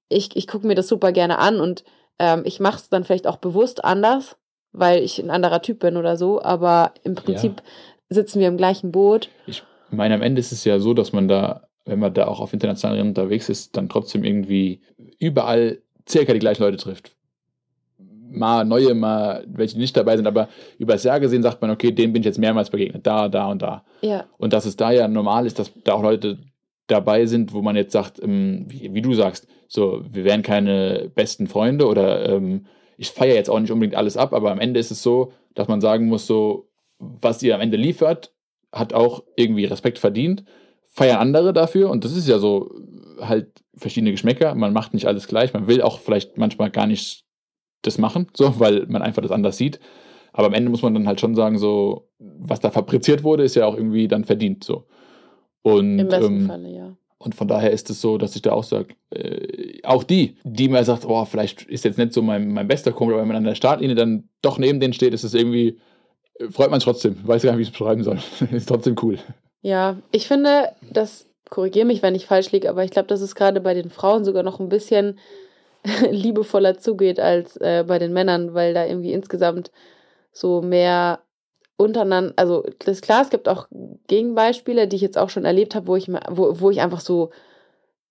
[0.09, 1.83] ich, ich gucke mir das super gerne an und
[2.19, 4.37] ähm, ich mache es dann vielleicht auch bewusst anders,
[4.71, 7.61] weil ich ein anderer Typ bin oder so, aber im Prinzip
[8.09, 9.29] sitzen wir im gleichen Boot.
[9.47, 12.39] Ich meine, am Ende ist es ja so, dass man da, wenn man da auch
[12.39, 14.81] auf internationalen Rennen unterwegs ist, dann trotzdem irgendwie
[15.19, 17.15] überall circa die gleichen Leute trifft.
[18.33, 21.91] Mal neue, mal welche nicht dabei sind, aber über das Jahr gesehen sagt man, okay,
[21.91, 23.83] dem bin ich jetzt mehrmals begegnet, da, da und da.
[24.01, 24.25] Ja.
[24.37, 26.39] Und dass es da ja normal ist, dass da auch Leute
[26.87, 31.11] dabei sind, wo man jetzt sagt, ähm, wie, wie, du sagst, so, wir wären keine
[31.13, 32.65] besten Freunde oder ähm,
[32.97, 35.67] ich feiere jetzt auch nicht unbedingt alles ab, aber am Ende ist es so, dass
[35.67, 36.69] man sagen muss, so,
[36.99, 38.33] was ihr am Ende liefert,
[38.71, 40.43] hat auch irgendwie Respekt verdient,
[40.87, 42.71] feiern andere dafür und das ist ja so
[43.19, 47.25] halt verschiedene Geschmäcker, man macht nicht alles gleich, man will auch vielleicht manchmal gar nicht
[47.83, 49.79] das machen, so, weil man einfach das anders sieht.
[50.33, 53.55] Aber am Ende muss man dann halt schon sagen, so, was da fabriziert wurde, ist
[53.55, 54.85] ja auch irgendwie dann verdient, so.
[55.61, 56.97] Und, Im besten ähm, Falle, ja.
[57.19, 60.67] und von daher ist es so, dass ich da auch sage, äh, auch die, die
[60.67, 63.37] mir sagt, oh, vielleicht ist jetzt nicht so mein, mein bester Kumpel, aber wenn man
[63.37, 65.79] an der Startlinie dann doch neben denen steht, ist es irgendwie,
[66.39, 67.15] äh, freut man sich trotzdem.
[67.25, 68.17] Weiß gar nicht, wie ich es beschreiben soll.
[68.51, 69.19] ist trotzdem cool.
[69.61, 73.35] Ja, ich finde, das, korrigiere mich, wenn ich falsch liege, aber ich glaube, dass es
[73.35, 75.19] gerade bei den Frauen sogar noch ein bisschen
[76.09, 79.71] liebevoller zugeht als äh, bei den Männern, weil da irgendwie insgesamt
[80.31, 81.19] so mehr
[81.77, 83.67] untereinander, also das ist klar, es gibt auch
[84.07, 87.31] Gegenbeispiele, die ich jetzt auch schon erlebt habe, wo ich, wo, wo ich einfach so,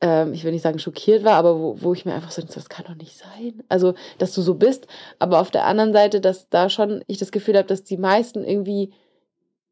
[0.00, 2.68] ähm, ich will nicht sagen schockiert war, aber wo, wo ich mir einfach so, das
[2.68, 3.62] kann doch nicht sein.
[3.68, 4.86] Also, dass du so bist,
[5.18, 8.44] aber auf der anderen Seite, dass da schon ich das Gefühl habe, dass die meisten
[8.44, 8.92] irgendwie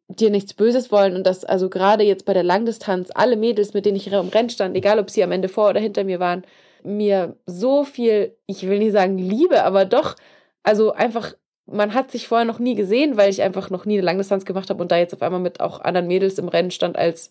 [0.09, 3.87] dir nichts Böses wollen und dass also gerade jetzt bei der Langdistanz alle Mädels, mit
[3.87, 6.45] denen ich im Rennen stand, egal ob sie am Ende vor oder hinter mir waren,
[6.85, 10.17] mir so viel, ich will nicht sagen Liebe, aber doch,
[10.63, 11.35] also einfach
[11.71, 14.71] man hat sich vorher noch nie gesehen, weil ich einfach noch nie eine Langdistanz gemacht
[14.71, 17.31] habe und da jetzt auf einmal mit auch anderen Mädels im Rennen stand als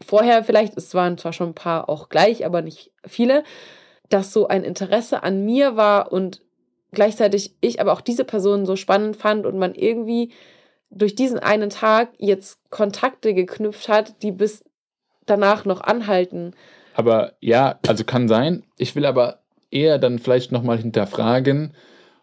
[0.00, 0.76] vorher vielleicht.
[0.76, 3.42] Es waren zwar schon ein paar auch gleich, aber nicht viele.
[4.08, 6.40] Dass so ein Interesse an mir war und
[6.92, 10.32] gleichzeitig ich aber auch diese Person so spannend fand und man irgendwie
[10.90, 14.64] durch diesen einen Tag jetzt Kontakte geknüpft hat, die bis
[15.26, 16.54] danach noch anhalten.
[16.98, 18.64] Aber ja, also kann sein.
[18.76, 19.38] Ich will aber
[19.70, 21.72] eher dann vielleicht nochmal hinterfragen,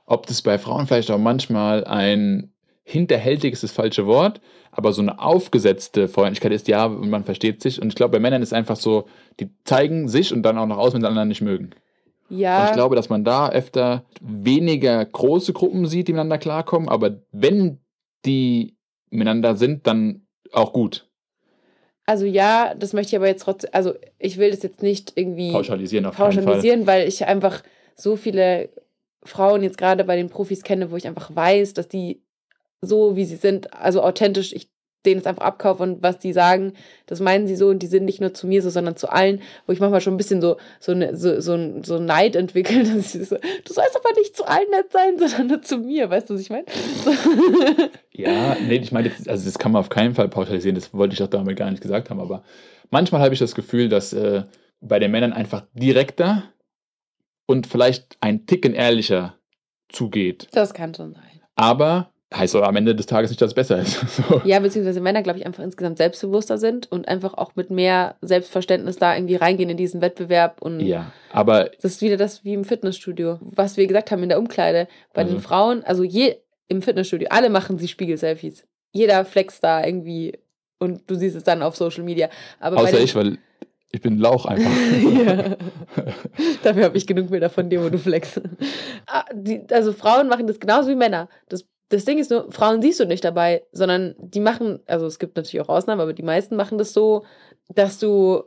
[0.05, 2.51] ob das bei Frauen vielleicht auch manchmal ein
[2.83, 7.61] hinterhältig ist das falsche Wort, aber so eine aufgesetzte Freundlichkeit ist, ja, und man versteht
[7.61, 7.81] sich.
[7.81, 9.07] Und ich glaube, bei Männern ist einfach so,
[9.39, 11.69] die zeigen sich und dann auch noch aus, wenn sie anderen nicht mögen.
[12.27, 12.59] Ja.
[12.59, 17.21] Und ich glaube, dass man da öfter weniger große Gruppen sieht, die miteinander klarkommen, aber
[17.31, 17.79] wenn
[18.25, 18.75] die
[19.09, 21.07] miteinander sind, dann auch gut.
[22.05, 25.51] Also ja, das möchte ich aber jetzt trotzdem, also ich will das jetzt nicht irgendwie
[25.51, 27.63] pauschalisieren, auf pauschalisieren weil ich einfach
[27.95, 28.69] so viele
[29.23, 32.21] Frauen jetzt gerade bei den Profis kenne, wo ich einfach weiß, dass die
[32.81, 34.69] so, wie sie sind, also authentisch, ich
[35.05, 36.73] denen es einfach abkaufe und was die sagen,
[37.05, 39.41] das meinen sie so und die sind nicht nur zu mir so, sondern zu allen,
[39.65, 43.15] wo ich manchmal schon ein bisschen so, so, eine, so, so, so Neid entwickle, dass
[43.15, 46.29] ich so, du sollst aber nicht zu allen nett sein, sondern nur zu mir, weißt
[46.29, 46.65] du, was ich meine?
[48.11, 51.23] ja, nee, ich meine, also das kann man auf keinen Fall pauschalisieren, das wollte ich
[51.23, 52.43] auch damit gar nicht gesagt haben, aber
[52.91, 54.43] manchmal habe ich das Gefühl, dass äh,
[54.81, 56.43] bei den Männern einfach direkter
[57.45, 59.37] und vielleicht ein Ticken ehrlicher
[59.89, 60.47] zugeht.
[60.51, 61.41] Das kann schon sein.
[61.55, 63.99] Aber heißt aber am Ende des Tages nicht, dass es besser ist.
[64.17, 64.41] so.
[64.45, 68.97] Ja, beziehungsweise Männer, glaube ich, einfach insgesamt selbstbewusster sind und einfach auch mit mehr Selbstverständnis
[68.97, 70.61] da irgendwie reingehen in diesen Wettbewerb.
[70.61, 71.71] Und ja, aber.
[71.81, 74.87] Das ist wieder das wie im Fitnessstudio, was wir gesagt haben in der Umkleide.
[75.13, 75.35] Bei also.
[75.35, 76.35] den Frauen, also je
[76.67, 78.65] im Fitnessstudio, alle machen sie Spiegel-Selfies.
[78.91, 80.33] Jeder flext da irgendwie
[80.79, 82.29] und du siehst es dann auf Social Media.
[82.59, 83.37] Aber Außer ich, weil
[83.91, 84.71] ich bin Lauch einfach.
[85.25, 85.55] ja.
[86.63, 88.41] Dafür habe ich genug Bilder von dir, wo du flexst.
[89.07, 89.23] Ah,
[89.71, 91.29] also Frauen machen das genauso wie Männer.
[91.47, 95.19] Das, das Ding ist nur, Frauen siehst du nicht dabei, sondern die machen, also es
[95.19, 97.25] gibt natürlich auch Ausnahmen, aber die meisten machen das so,
[97.69, 98.43] dass du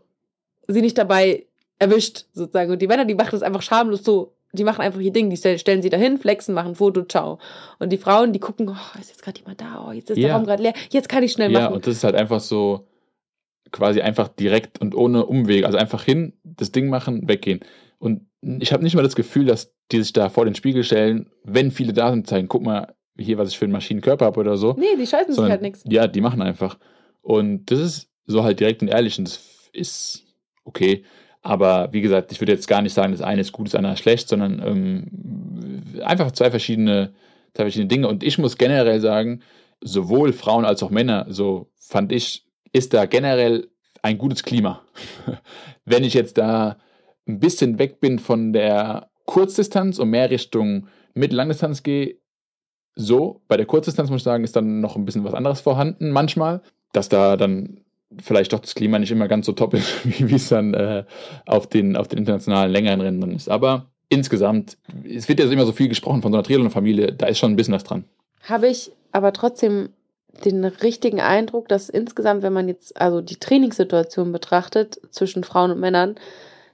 [0.66, 1.46] sie nicht dabei
[1.78, 2.72] erwischt, sozusagen.
[2.72, 4.34] Und die Männer, die machen das einfach schamlos so.
[4.52, 7.38] Die machen einfach ihr Ding, die stellen sie dahin, flexen, machen ein Foto, ciao.
[7.78, 10.28] Und die Frauen, die gucken, oh, ist jetzt gerade jemand da, oh, jetzt ist ja.
[10.28, 11.64] der Raum gerade leer, jetzt kann ich schnell machen.
[11.64, 12.88] Ja, und das ist halt einfach so,
[13.70, 17.60] quasi einfach direkt und ohne Umweg, also einfach hin, das Ding machen, weggehen.
[17.98, 21.30] Und ich habe nicht mal das Gefühl, dass die sich da vor den Spiegel stellen,
[21.44, 24.56] wenn viele da sind, zeigen, guck mal hier, was ich für einen Maschinenkörper habe oder
[24.56, 24.74] so.
[24.78, 25.84] Nee, die scheißen Sondern, sich halt nichts.
[25.88, 26.78] Ja, die machen einfach.
[27.22, 30.24] Und das ist so halt direkt und ehrlich und das ist
[30.64, 31.04] okay.
[31.42, 33.94] Aber wie gesagt, ich würde jetzt gar nicht sagen, das eine ist gut, das andere
[33.94, 37.14] ist schlecht, sondern ähm, einfach zwei verschiedene,
[37.54, 38.08] zwei verschiedene Dinge.
[38.08, 39.42] Und ich muss generell sagen,
[39.80, 43.68] sowohl Frauen als auch Männer, so fand ich, ist da generell
[44.02, 44.82] ein gutes Klima.
[45.84, 46.76] Wenn ich jetzt da
[47.26, 52.16] ein bisschen weg bin von der Kurzdistanz und mehr Richtung Mittellangdistanz gehe,
[53.00, 56.10] so, bei der Kurzdistanz muss ich sagen, ist dann noch ein bisschen was anderes vorhanden
[56.10, 56.60] manchmal,
[56.92, 57.80] dass da dann
[58.20, 61.04] vielleicht doch das Klima nicht immer ganz so top ist, wie es dann äh,
[61.46, 63.48] auf, den, auf den internationalen längeren Rennen drin ist.
[63.48, 64.78] Aber insgesamt,
[65.08, 67.56] es wird ja immer so viel gesprochen von so einer Triathlon-Familie, da ist schon ein
[67.56, 68.04] bisschen was dran.
[68.42, 69.90] Habe ich aber trotzdem
[70.44, 75.80] den richtigen Eindruck, dass insgesamt, wenn man jetzt also die Trainingssituation betrachtet zwischen Frauen und
[75.80, 76.16] Männern,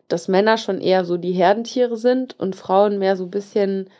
[0.08, 3.90] dass Männer schon eher so die Herdentiere sind und Frauen mehr so ein bisschen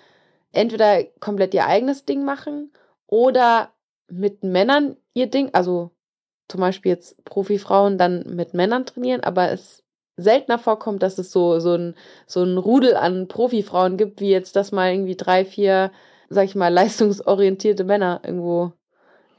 [0.55, 2.73] entweder komplett ihr eigenes Ding machen
[3.07, 3.71] oder
[4.09, 5.91] mit Männern ihr Ding, also
[6.49, 9.83] zum Beispiel jetzt Profifrauen dann mit Männern trainieren, aber es
[10.17, 11.95] seltener vorkommt, dass es so, so, ein,
[12.27, 15.91] so ein Rudel an Profifrauen gibt, wie jetzt, dass mal irgendwie drei, vier,
[16.29, 18.73] sag ich mal, leistungsorientierte Männer irgendwo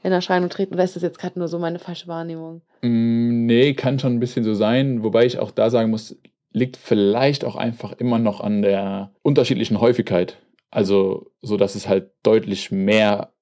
[0.02, 0.74] in Erscheinung treten.
[0.74, 2.62] Oder ist das jetzt gerade nur so meine falsche Wahrnehmung?
[2.82, 6.16] Mm, nee, kann schon ein bisschen so sein, wobei ich auch da sagen muss,
[6.52, 10.38] liegt vielleicht auch einfach immer noch an der unterschiedlichen Häufigkeit.
[10.70, 13.32] Also, so dass es halt deutlich mehr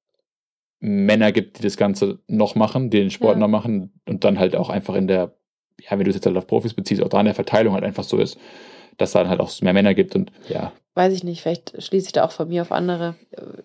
[0.81, 3.41] Männer gibt, die das Ganze noch machen, die den Sport Ja.
[3.41, 5.35] noch machen und dann halt auch einfach in der,
[5.81, 7.85] ja, wenn du es jetzt halt auf Profis beziehst, auch da in der Verteilung halt
[7.85, 8.39] einfach so ist,
[8.99, 12.07] dass da dann halt auch mehr Männer gibt und ja, Weiß ich nicht, vielleicht schließe
[12.07, 13.16] ich da auch von mir auf andere.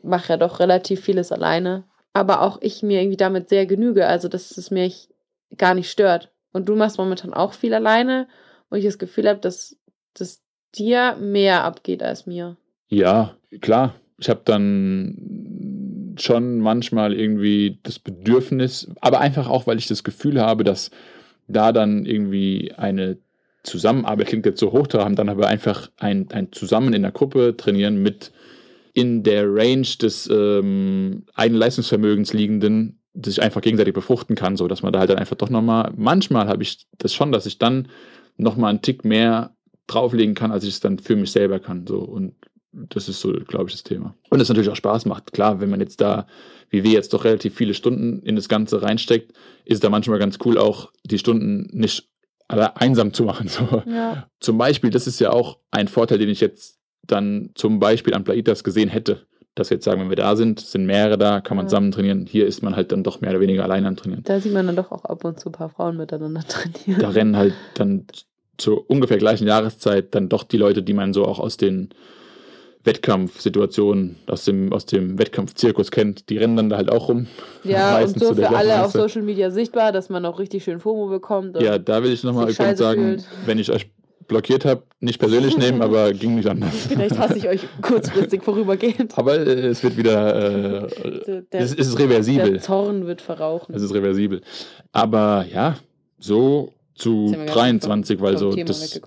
[0.01, 1.83] Mache ja doch relativ vieles alleine.
[2.11, 5.09] Aber auch ich mir irgendwie damit sehr genüge, also dass es mich
[5.55, 6.31] gar nicht stört.
[6.53, 8.27] Und du machst momentan auch viel alleine
[8.69, 9.77] und ich das Gefühl habe, dass
[10.15, 10.41] das
[10.73, 12.57] dir mehr abgeht als mir.
[12.89, 13.95] Ja, klar.
[14.17, 20.41] Ich habe dann schon manchmal irgendwie das Bedürfnis, aber einfach auch, weil ich das Gefühl
[20.41, 20.91] habe, dass
[21.47, 23.17] da dann irgendwie eine
[23.63, 28.01] Zusammenarbeit klingt jetzt so hochtrabend, dann aber einfach ein, ein Zusammen in der Gruppe trainieren
[28.01, 28.31] mit
[28.93, 34.67] in der Range des ähm, eigenen Leistungsvermögens liegenden, das sich einfach gegenseitig befruchten kann, so
[34.67, 37.59] dass man da halt dann einfach doch nochmal, manchmal habe ich das schon, dass ich
[37.59, 37.87] dann
[38.37, 39.55] nochmal einen Tick mehr
[39.87, 41.85] drauflegen kann, als ich es dann für mich selber kann.
[41.87, 41.99] So.
[41.99, 42.35] Und
[42.71, 44.13] das ist so, glaube ich, das Thema.
[44.29, 45.33] Und es natürlich auch Spaß macht.
[45.33, 46.27] Klar, wenn man jetzt da,
[46.69, 49.31] wie wir jetzt doch relativ viele Stunden in das Ganze reinsteckt,
[49.65, 52.07] ist es da manchmal ganz cool, auch die Stunden nicht
[52.47, 53.47] alle einsam zu machen.
[53.49, 53.83] So.
[53.87, 54.27] Ja.
[54.39, 58.23] Zum Beispiel, das ist ja auch ein Vorteil, den ich jetzt dann zum Beispiel an
[58.23, 59.25] Plaitas gesehen hätte.
[59.55, 61.69] Dass wir jetzt sagen, wenn wir da sind, sind mehrere da, kann man Ja.
[61.69, 62.27] zusammen trainieren.
[62.27, 64.23] Hier ist man halt dann doch mehr oder weniger alleine am Trainieren.
[64.23, 67.01] Da sieht man dann doch auch ab und zu ein paar Frauen miteinander trainieren.
[67.01, 68.05] Da rennen halt dann
[68.57, 71.89] zur ungefähr gleichen Jahreszeit dann doch die Leute, die man so auch aus den
[72.83, 77.27] Wettkampfsituationen, aus dem, aus dem Wettkampfzirkus kennt, die rennen dann da halt auch rum.
[77.63, 78.91] Ja, und so für alle auf.
[78.91, 81.61] Social Media sichtbar, dass man auch richtig schön FOMO bekommt.
[81.61, 83.25] Ja, da will ich nochmal sagen, fühlt.
[83.45, 83.89] wenn ich euch
[84.27, 86.73] blockiert habe, nicht persönlich nehmen, aber ging nicht anders.
[86.87, 89.17] Vielleicht hasse ich euch kurzfristig vorübergehend.
[89.17, 92.51] Aber äh, es wird wieder, äh, Der- es ist reversibel.
[92.53, 93.73] Der Zorn wird verrauchen.
[93.75, 94.41] Es ist reversibel.
[94.91, 95.77] Aber ja,
[96.19, 99.01] so zu Jetzt sind wir ganz 23, vom- weil vom so, Thema das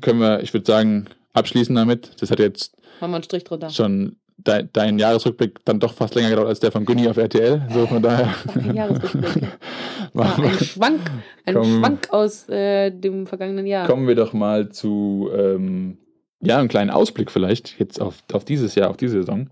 [0.00, 2.10] können wir, ich würde sagen, abschließen damit.
[2.20, 3.70] Das hat jetzt Machen wir einen Strich drunter.
[3.70, 7.66] schon de dein Jahresrückblick dann doch fast länger gedauert als der von Günni auf RTL.
[7.72, 8.34] So von daher.
[8.74, 9.48] Jahresrückblick.
[10.14, 11.00] Ah, ein Schwank,
[11.44, 11.78] ein Komm.
[11.78, 13.86] Schwank aus äh, dem vergangenen Jahr.
[13.86, 15.98] Kommen wir doch mal zu ähm,
[16.40, 19.50] ja, einem kleinen Ausblick vielleicht jetzt auf, auf dieses Jahr, auf diese Saison.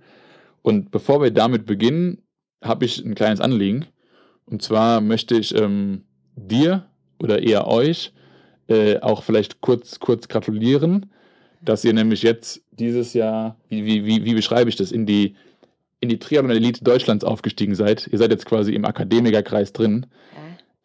[0.63, 2.23] Und bevor wir damit beginnen,
[2.65, 3.87] habe ich ein kleines Anliegen.
[4.45, 6.87] Und zwar möchte ich ähm, dir
[7.23, 8.13] oder eher euch
[8.69, 11.11] äh, auch vielleicht kurz, kurz gratulieren,
[11.69, 15.35] dass ihr nämlich jetzt dieses Jahr, wie, wie, wie, wie beschreibe ich das, in die,
[16.01, 18.09] in die Triathlon-Elite Deutschlands aufgestiegen seid.
[18.11, 20.07] Ihr seid jetzt quasi im Akademikerkreis drin.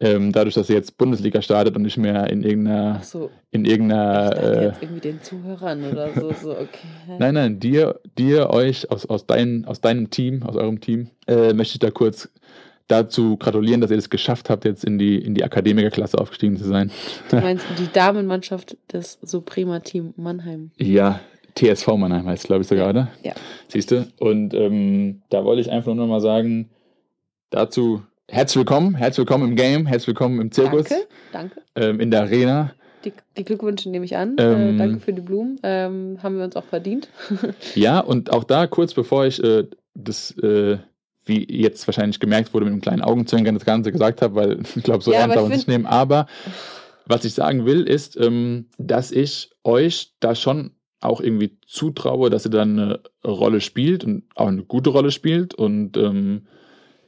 [0.00, 0.08] Ja.
[0.08, 3.64] Ähm, dadurch, dass ihr jetzt Bundesliga startet und nicht mehr in irgendeiner Ach so, in
[3.64, 4.30] ich irgendeiner.
[4.30, 6.32] dachte Äh, jetzt irgendwie den Zuhörern oder so.
[6.32, 6.88] so okay.
[7.18, 11.52] nein, nein, dir, dir, euch aus, aus, dein, aus deinem Team, aus eurem Team, äh,
[11.52, 12.28] möchte ich da kurz
[12.88, 16.64] dazu gratulieren, dass ihr es geschafft habt, jetzt in die, in die Akademikerklasse aufgestiegen zu
[16.64, 16.90] sein.
[17.30, 20.70] Du meinst die Damenmannschaft des Suprema Team Mannheim.
[20.76, 21.20] Ja,
[21.54, 23.08] TSV Mannheim heißt, glaube ich, sogar, oder?
[23.22, 23.32] Ja.
[23.68, 24.06] Siehst du?
[24.18, 26.70] Und ähm, da wollte ich einfach nur noch mal sagen,
[27.50, 31.60] dazu herzlich willkommen, herzlich willkommen im Game, herzlich willkommen im Zirkus, Danke, danke.
[31.76, 32.72] ähm, in der Arena.
[33.04, 34.36] Die, die Glückwünsche nehme ich an.
[34.38, 35.58] Ähm, äh, danke für die Blumen.
[35.64, 37.08] Ähm, haben wir uns auch verdient.
[37.74, 39.64] Ja, und auch da kurz bevor ich äh,
[39.94, 40.78] das, äh,
[41.24, 44.82] wie jetzt wahrscheinlich gemerkt wurde, mit einem kleinen Augenzwinkern das Ganze gesagt habe, weil ich
[44.82, 45.86] glaube, so Ja, ernst darf man es nicht nehmen.
[45.86, 46.26] Aber
[47.06, 52.46] was ich sagen will, ist, ähm, dass ich euch da schon auch irgendwie zutraue, dass
[52.46, 55.54] ihr da eine Rolle spielt und auch eine gute Rolle spielt.
[55.54, 56.46] Und ähm,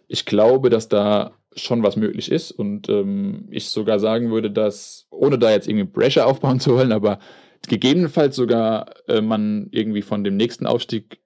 [0.08, 2.50] ich glaube, dass da schon was möglich ist.
[2.50, 6.92] Und ähm, ich sogar sagen würde, dass, ohne da jetzt irgendwie Pressure aufbauen zu wollen,
[6.92, 7.18] aber
[7.68, 11.20] gegebenenfalls sogar äh, man irgendwie von dem nächsten Aufstieg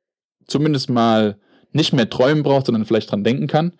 [0.46, 1.38] zumindest mal
[1.72, 3.72] nicht mehr träumen braucht, sondern vielleicht dran denken kann.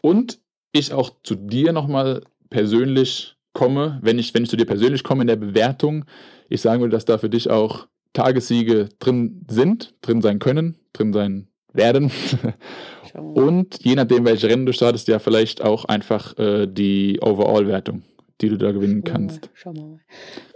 [0.00, 0.38] Und
[0.72, 5.22] ich auch zu dir nochmal persönlich komme, wenn ich, wenn ich zu dir persönlich komme
[5.22, 6.04] in der Bewertung,
[6.48, 11.12] ich sagen will, dass da für dich auch Tagessiege drin sind, drin sein können, drin
[11.12, 12.10] sein werden.
[13.12, 13.42] Schauen mal.
[13.42, 18.02] Und je nachdem, welche Rennen du startest, ja vielleicht auch einfach äh, die Overall-Wertung,
[18.40, 19.50] die du da gewinnen kannst.
[19.54, 20.00] Schauen wir mal.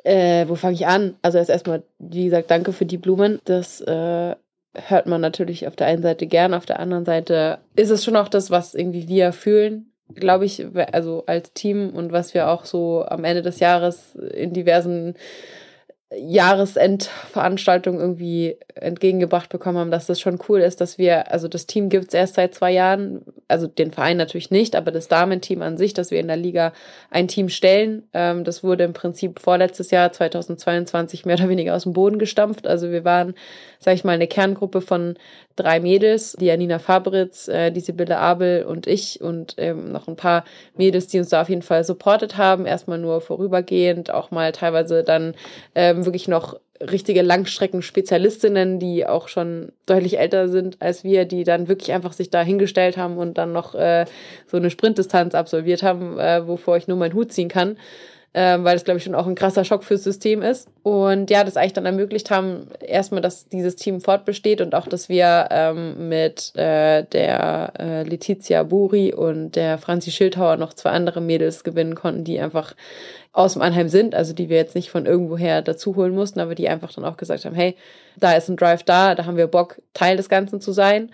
[0.04, 1.14] Äh, wo fange ich an?
[1.22, 3.40] Also erst erstmal, wie gesagt, danke für die Blumen.
[3.44, 4.36] Das äh,
[4.86, 8.16] hört man natürlich auf der einen Seite gern, auf der anderen Seite ist es schon
[8.16, 12.64] auch das, was irgendwie wir fühlen, glaube ich, also als Team und was wir auch
[12.64, 15.14] so am Ende des Jahres in diversen
[16.16, 21.90] Jahresendveranstaltung irgendwie entgegengebracht bekommen haben, dass das schon cool ist, dass wir, also das Team
[21.90, 25.76] gibt es erst seit zwei Jahren, also den Verein natürlich nicht, aber das Damenteam an
[25.76, 26.72] sich, dass wir in der Liga
[27.10, 28.08] ein Team stellen.
[28.14, 32.66] Ähm, das wurde im Prinzip vorletztes Jahr, 2022, mehr oder weniger aus dem Boden gestampft.
[32.66, 33.34] Also wir waren,
[33.78, 35.18] sag ich mal, eine Kerngruppe von
[35.58, 40.16] drei Mädels, die Janina Fabritz, äh, die Sibylle Abel und ich und ähm, noch ein
[40.16, 40.44] paar
[40.76, 42.66] Mädels, die uns da auf jeden Fall supportet haben.
[42.66, 45.34] Erstmal nur vorübergehend, auch mal teilweise dann
[45.74, 51.68] ähm, wirklich noch richtige Langstrecken-Spezialistinnen, die auch schon deutlich älter sind als wir, die dann
[51.68, 54.04] wirklich einfach sich da hingestellt haben und dann noch äh,
[54.46, 57.76] so eine Sprintdistanz absolviert haben, äh, wovor ich nur meinen Hut ziehen kann
[58.34, 60.68] ähm, weil das, glaube ich, schon auch ein krasser Schock fürs System ist.
[60.82, 65.08] Und ja, das eigentlich dann ermöglicht haben, erstmal, dass dieses Team fortbesteht und auch, dass
[65.08, 71.20] wir ähm, mit äh, der äh, Letizia Buri und der Franzi Schildhauer noch zwei andere
[71.20, 72.74] Mädels gewinnen konnten, die einfach
[73.32, 76.54] aus dem Anheim sind, also die wir jetzt nicht von irgendwoher dazu holen mussten, aber
[76.54, 77.76] die einfach dann auch gesagt haben, hey,
[78.16, 81.10] da ist ein Drive da, da haben wir Bock, Teil des Ganzen zu sein.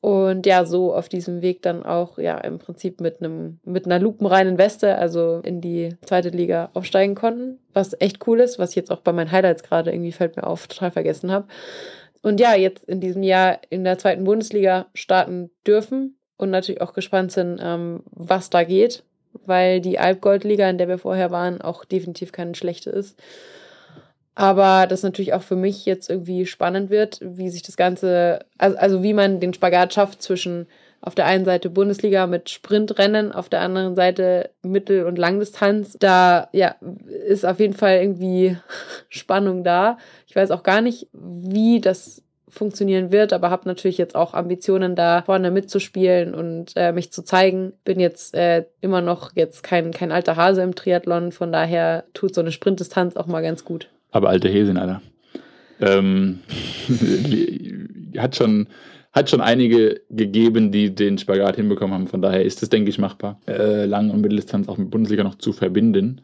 [0.00, 3.98] Und ja, so auf diesem Weg dann auch, ja, im Prinzip mit einem, mit einer
[3.98, 7.58] lupenreinen Weste, also in die zweite Liga aufsteigen konnten.
[7.74, 10.46] Was echt cool ist, was ich jetzt auch bei meinen Highlights gerade irgendwie fällt mir
[10.46, 11.48] auf, total vergessen habe.
[12.22, 16.94] Und ja, jetzt in diesem Jahr in der zweiten Bundesliga starten dürfen und natürlich auch
[16.94, 19.04] gespannt sind, ähm, was da geht,
[19.44, 23.18] weil die Alpgoldliga, in der wir vorher waren, auch definitiv keine schlechte ist.
[24.34, 28.76] Aber das natürlich auch für mich jetzt irgendwie spannend wird, wie sich das Ganze, also,
[28.78, 30.66] also wie man den Spagat schafft zwischen
[31.02, 35.96] auf der einen Seite Bundesliga mit Sprintrennen, auf der anderen Seite Mittel- und Langdistanz.
[35.98, 36.76] Da ja,
[37.26, 38.56] ist auf jeden Fall irgendwie
[39.08, 39.98] Spannung da.
[40.26, 44.96] Ich weiß auch gar nicht, wie das funktionieren wird, aber habe natürlich jetzt auch Ambitionen,
[44.96, 47.72] da vorne mitzuspielen und äh, mich zu zeigen.
[47.84, 52.34] Bin jetzt äh, immer noch jetzt kein, kein alter Hase im Triathlon, von daher tut
[52.34, 53.88] so eine Sprintdistanz auch mal ganz gut.
[54.10, 55.02] Aber alte Häsin, Alter.
[55.80, 56.40] Ähm,
[58.18, 58.68] hat, schon,
[59.12, 62.06] hat schon einige gegeben, die den Spagat hinbekommen haben.
[62.06, 65.36] Von daher ist es, denke ich, machbar, äh, Lang- und Mitteldistanz auch mit Bundesliga noch
[65.36, 66.22] zu verbinden.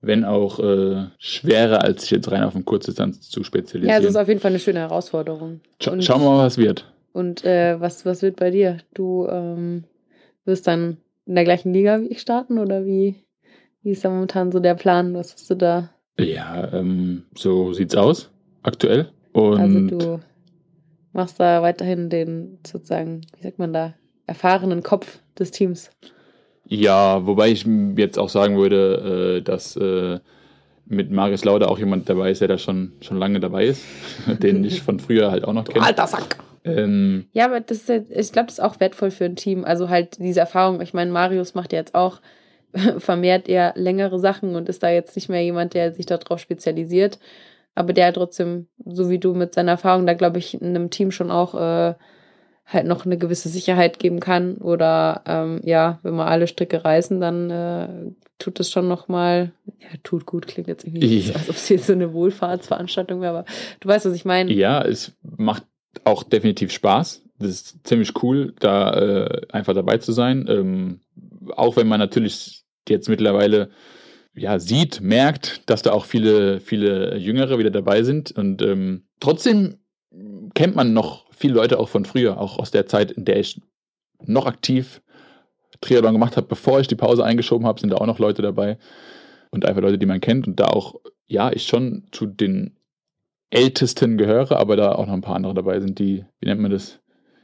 [0.00, 3.94] Wenn auch äh, schwerer, als sich jetzt rein auf eine Kurzdistanz zu spezialisieren.
[3.94, 5.60] Ja, es ist auf jeden Fall eine schöne Herausforderung.
[5.80, 6.92] Scha und, schauen wir mal, was wird.
[7.12, 8.78] Und äh, was, was wird bei dir?
[8.94, 9.84] Du ähm,
[10.44, 13.14] wirst dann in der gleichen Liga wie ich starten oder wie,
[13.82, 15.14] wie ist da momentan so der Plan?
[15.14, 18.30] Was hast du da ja, ähm, so sieht's aus,
[18.62, 19.10] aktuell.
[19.32, 20.20] Und also du
[21.12, 23.94] machst da weiterhin den sozusagen, wie sagt man da,
[24.26, 25.90] erfahrenen Kopf des Teams.
[26.66, 30.20] Ja, wobei ich jetzt auch sagen würde, äh, dass äh,
[30.86, 33.84] mit Marius Lauder auch jemand dabei ist, der da schon, schon lange dabei ist,
[34.26, 35.84] den ich von früher halt auch noch kenne.
[35.84, 36.36] Alter Sack!
[36.64, 39.64] Ähm, ja, aber das ist, ich glaube, das ist auch wertvoll für ein Team.
[39.64, 40.80] Also halt diese Erfahrung.
[40.80, 42.20] Ich meine, Marius macht ja jetzt auch
[42.98, 47.18] vermehrt eher längere Sachen und ist da jetzt nicht mehr jemand, der sich darauf spezialisiert.
[47.74, 51.10] Aber der trotzdem, so wie du mit seiner Erfahrung, da glaube ich, in einem Team
[51.10, 51.94] schon auch äh,
[52.66, 54.56] halt noch eine gewisse Sicherheit geben kann.
[54.56, 57.88] Oder ähm, ja, wenn wir alle Stricke reißen, dann äh,
[58.38, 61.68] tut es schon nochmal, ja, tut gut, klingt jetzt irgendwie nicht, so, als ob es
[61.68, 63.44] jetzt so eine Wohlfahrtsveranstaltung wäre, aber
[63.80, 64.52] du weißt, was ich meine.
[64.52, 65.64] Ja, es macht
[66.04, 67.22] auch definitiv Spaß.
[67.38, 70.46] Das ist ziemlich cool, da äh, einfach dabei zu sein.
[70.48, 71.00] Ähm,
[71.56, 73.70] auch wenn man natürlich jetzt mittlerweile
[74.34, 78.32] ja, sieht, merkt, dass da auch viele, viele Jüngere wieder dabei sind.
[78.32, 79.78] Und ähm, trotzdem
[80.54, 83.60] kennt man noch viele Leute auch von früher, auch aus der Zeit, in der ich
[84.24, 85.02] noch aktiv
[85.80, 88.78] Triathlon gemacht habe, bevor ich die Pause eingeschoben habe, sind da auch noch Leute dabei.
[89.50, 90.46] Und einfach Leute, die man kennt.
[90.46, 90.94] Und da auch,
[91.26, 92.76] ja, ich schon zu den
[93.50, 96.70] Ältesten gehöre, aber da auch noch ein paar andere dabei sind, die, wie nennt man
[96.70, 97.00] das,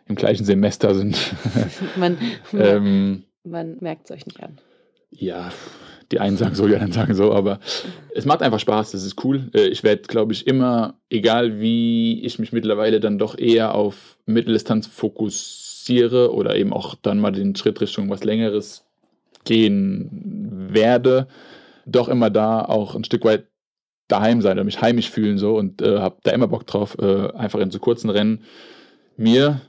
[0.06, 1.18] im gleichen Semester sind.
[1.96, 2.16] man,
[2.54, 4.58] ähm, man merkt es euch nicht an
[5.10, 5.50] ja,
[6.12, 7.60] die einen sagen so, die anderen sagen so, aber
[8.14, 9.50] es macht einfach Spaß, das ist cool.
[9.54, 14.18] Äh, ich werde, glaube ich, immer, egal wie ich mich mittlerweile dann doch eher auf
[14.26, 18.84] Mitteldistanz fokussiere oder eben auch dann mal den Schritt Richtung was Längeres
[19.44, 20.08] gehen
[20.72, 21.28] werde,
[21.86, 23.46] doch immer da auch ein Stück weit
[24.08, 27.30] daheim sein oder mich heimisch fühlen so und äh, habe da immer Bock drauf, äh,
[27.32, 28.44] einfach in so kurzen Rennen
[29.16, 29.60] mir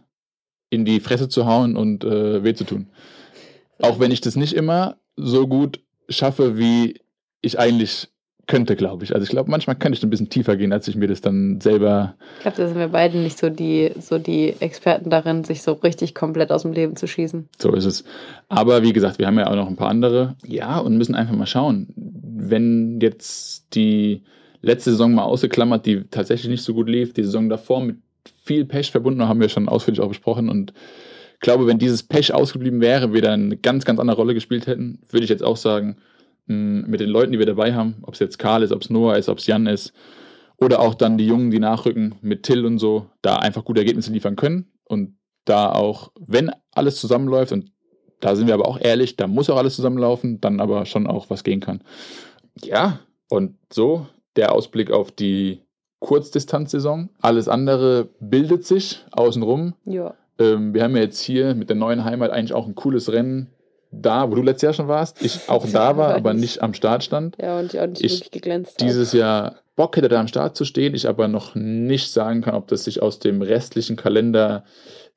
[0.69, 2.87] in die Fresse zu hauen und äh, weh zu tun.
[3.81, 6.99] Auch wenn ich das nicht immer so gut schaffe, wie
[7.41, 8.09] ich eigentlich
[8.49, 9.13] könnte, glaube ich.
[9.13, 11.61] Also ich glaube, manchmal könnte ich ein bisschen tiefer gehen, als ich mir das dann
[11.61, 12.15] selber.
[12.37, 15.73] Ich glaube, da sind wir beide nicht so die, so die Experten darin, sich so
[15.73, 17.47] richtig komplett aus dem Leben zu schießen.
[17.61, 18.03] So ist es.
[18.49, 20.35] Aber wie gesagt, wir haben ja auch noch ein paar andere.
[20.43, 21.93] Ja, und müssen einfach mal schauen.
[21.95, 24.23] Wenn jetzt die
[24.61, 27.97] letzte Saison mal ausgeklammert, die tatsächlich nicht so gut lief, die Saison davor mit
[28.43, 30.73] viel Pech verbunden, haben wir schon ausführlich auch besprochen und
[31.39, 34.99] glaube, wenn dieses Pech ausgeblieben wäre, wir dann eine ganz, ganz andere Rolle gespielt hätten,
[35.09, 35.97] würde ich jetzt auch sagen,
[36.47, 38.89] mh, mit den Leuten, die wir dabei haben, ob es jetzt Karl ist, ob es
[38.89, 39.93] Noah ist, ob es Jan ist,
[40.57, 44.11] oder auch dann die Jungen, die nachrücken mit Till und so, da einfach gute Ergebnisse
[44.11, 45.15] liefern können und
[45.45, 47.71] da auch, wenn alles zusammenläuft, und
[48.19, 51.29] da sind wir aber auch ehrlich, da muss auch alles zusammenlaufen, dann aber schon auch
[51.29, 51.81] was gehen kann.
[52.61, 55.61] Ja, und so der Ausblick auf die
[55.99, 57.09] Kurzdistanzsaison.
[57.21, 59.73] Alles andere bildet sich außenrum.
[59.85, 60.15] Ja.
[60.39, 63.47] Ähm, wir haben ja jetzt hier mit der neuen Heimat eigentlich auch ein cooles Rennen
[63.91, 65.23] da, wo du letztes Jahr schon warst.
[65.23, 67.35] Ich auch da war, aber nicht am Start stand.
[67.41, 68.85] Ja, und ich auch nicht Ich wirklich geglänzt habe.
[68.85, 72.53] Dieses Jahr Bock hätte da am Start zu stehen, ich aber noch nicht sagen kann,
[72.55, 74.63] ob das sich aus dem restlichen Kalender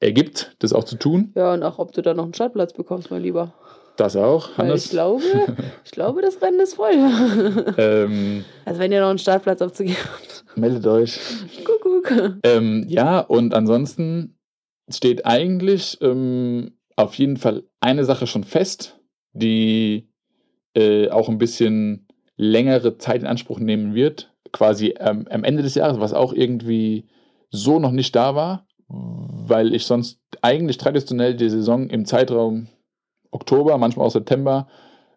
[0.01, 1.33] ergibt, das auch zu tun.
[1.35, 3.53] Ja, und auch, ob du da noch einen Startplatz bekommst, mein Lieber.
[3.97, 4.87] Das auch, Weil Hannes.
[4.87, 5.23] ich glaube,
[5.85, 6.93] ich glaube, das Rennen ist voll.
[7.77, 10.45] Ähm, Also wenn ihr noch einen Startplatz aufzugeben habt.
[10.57, 11.18] meldet euch.
[11.64, 12.37] Kuckuck.
[12.45, 14.37] Ähm, ja, und ansonsten
[14.89, 19.01] steht eigentlich ähm, auf jeden Fall eine Sache schon fest,
[19.33, 20.09] die
[20.74, 22.07] äh, auch ein bisschen
[22.37, 24.33] längere Zeit in Anspruch nehmen wird.
[24.53, 27.09] Quasi ähm, am Ende des Jahres, was auch irgendwie
[27.51, 32.68] so noch nicht da war, weil ich sonst eigentlich traditionell die Saison im Zeitraum
[33.30, 34.68] Oktober, manchmal auch September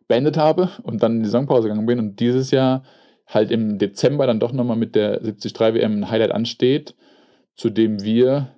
[0.08, 2.84] beendet habe und dann in die Saisonpause gegangen bin und dieses Jahr
[3.28, 6.96] halt im Dezember dann doch nochmal mit der 73 WM ein Highlight ansteht,
[7.56, 8.55] zu dem wir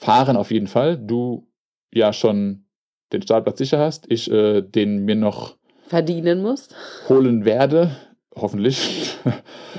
[0.00, 0.96] fahren auf jeden Fall.
[0.96, 1.46] Du
[1.92, 2.64] ja schon
[3.12, 5.56] den Startplatz sicher hast, ich äh, den mir noch
[5.88, 6.74] Verdienen musst.
[7.08, 7.96] holen werde,
[8.34, 9.16] hoffentlich.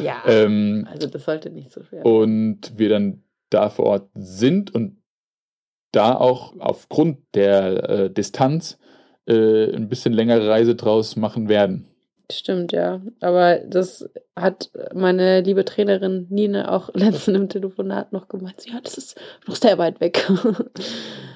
[0.01, 0.23] Ja.
[0.25, 5.01] ähm, Also das sollte nicht so schwer und wir dann da vor Ort sind und
[5.91, 8.79] da auch aufgrund der äh, Distanz
[9.27, 11.87] äh, ein bisschen längere Reise draus machen werden.
[12.31, 13.01] Stimmt, ja.
[13.19, 18.65] Aber das hat meine liebe Trainerin Nina auch letztens im Telefonat noch gemeint.
[18.65, 20.29] Ja, das ist noch sehr weit weg.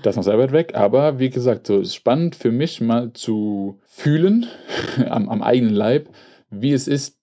[0.03, 3.11] Das ist noch sehr weit weg, aber wie gesagt, so ist spannend für mich mal
[3.13, 4.45] zu fühlen
[5.09, 6.09] am, am eigenen Leib,
[6.51, 7.17] wie es ist,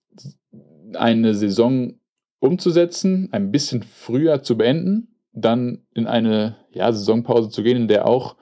[0.93, 1.93] eine Saison
[2.39, 8.05] umzusetzen, ein bisschen früher zu beenden, dann in eine ja, Saisonpause zu gehen, in der
[8.05, 8.35] auch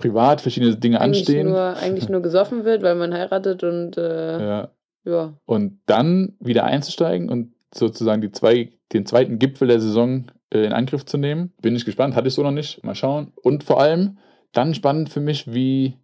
[0.00, 1.48] privat verschiedene Dinge eigentlich, anstehen.
[1.48, 4.70] nur, eigentlich nur gesoffen wird, weil man heiratet und äh, ja.
[5.04, 5.34] Ja.
[5.46, 10.72] Und dann wieder einzusteigen und sozusagen die zwei, den zweiten Gipfel der Saison äh, in
[10.72, 11.52] Angriff zu nehmen.
[11.62, 12.84] Bin ich gespannt, hatte ich so noch nicht.
[12.84, 13.32] Mal schauen.
[13.42, 14.18] Und vor allem
[14.52, 15.94] dann spannend für mich, wie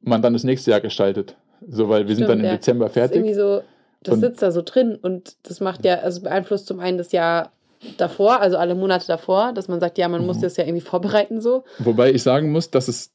[0.00, 1.36] man dann das nächste Jahr gestaltet.
[1.66, 2.52] So, weil wir sind Stimmt, dann im ja.
[2.56, 3.62] Dezember Das ist irgendwie fertig.
[3.62, 3.68] so,
[4.02, 7.12] das Und- sitzt da so drin und das macht ja, also beeinflusst zum einen das
[7.12, 7.52] Jahr
[7.96, 10.42] davor, also alle Monate davor, dass man sagt, ja, man muss Mhm.
[10.42, 11.64] das ja irgendwie vorbereiten so.
[11.78, 13.12] Wobei ich sagen muss, dass es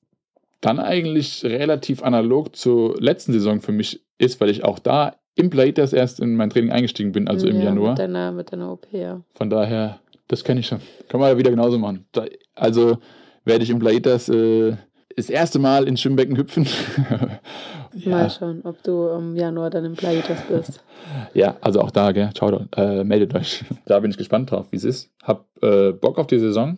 [0.61, 5.49] dann eigentlich relativ analog zur letzten Saison für mich ist, weil ich auch da im
[5.49, 7.91] Playtest erst in mein Training eingestiegen bin, also im ja, Januar.
[7.91, 9.21] Mit deiner, mit deiner OP, ja.
[9.35, 10.81] Von daher, das kenne ich schon.
[11.07, 12.05] Kann man ja wieder genauso machen.
[12.11, 12.97] Da, also
[13.45, 14.75] werde ich im Plaitas äh,
[15.15, 16.67] das erste Mal ins Schwimmbecken hüpfen.
[18.05, 20.83] Mal ja, schauen, ob du im Januar dann im Playitas bist.
[21.33, 22.29] ja, also auch da, gell?
[22.33, 23.63] Ciao, äh, meldet euch.
[23.85, 25.11] Da bin ich gespannt drauf, wie es ist.
[25.23, 26.77] Hab äh, Bock auf die Saison.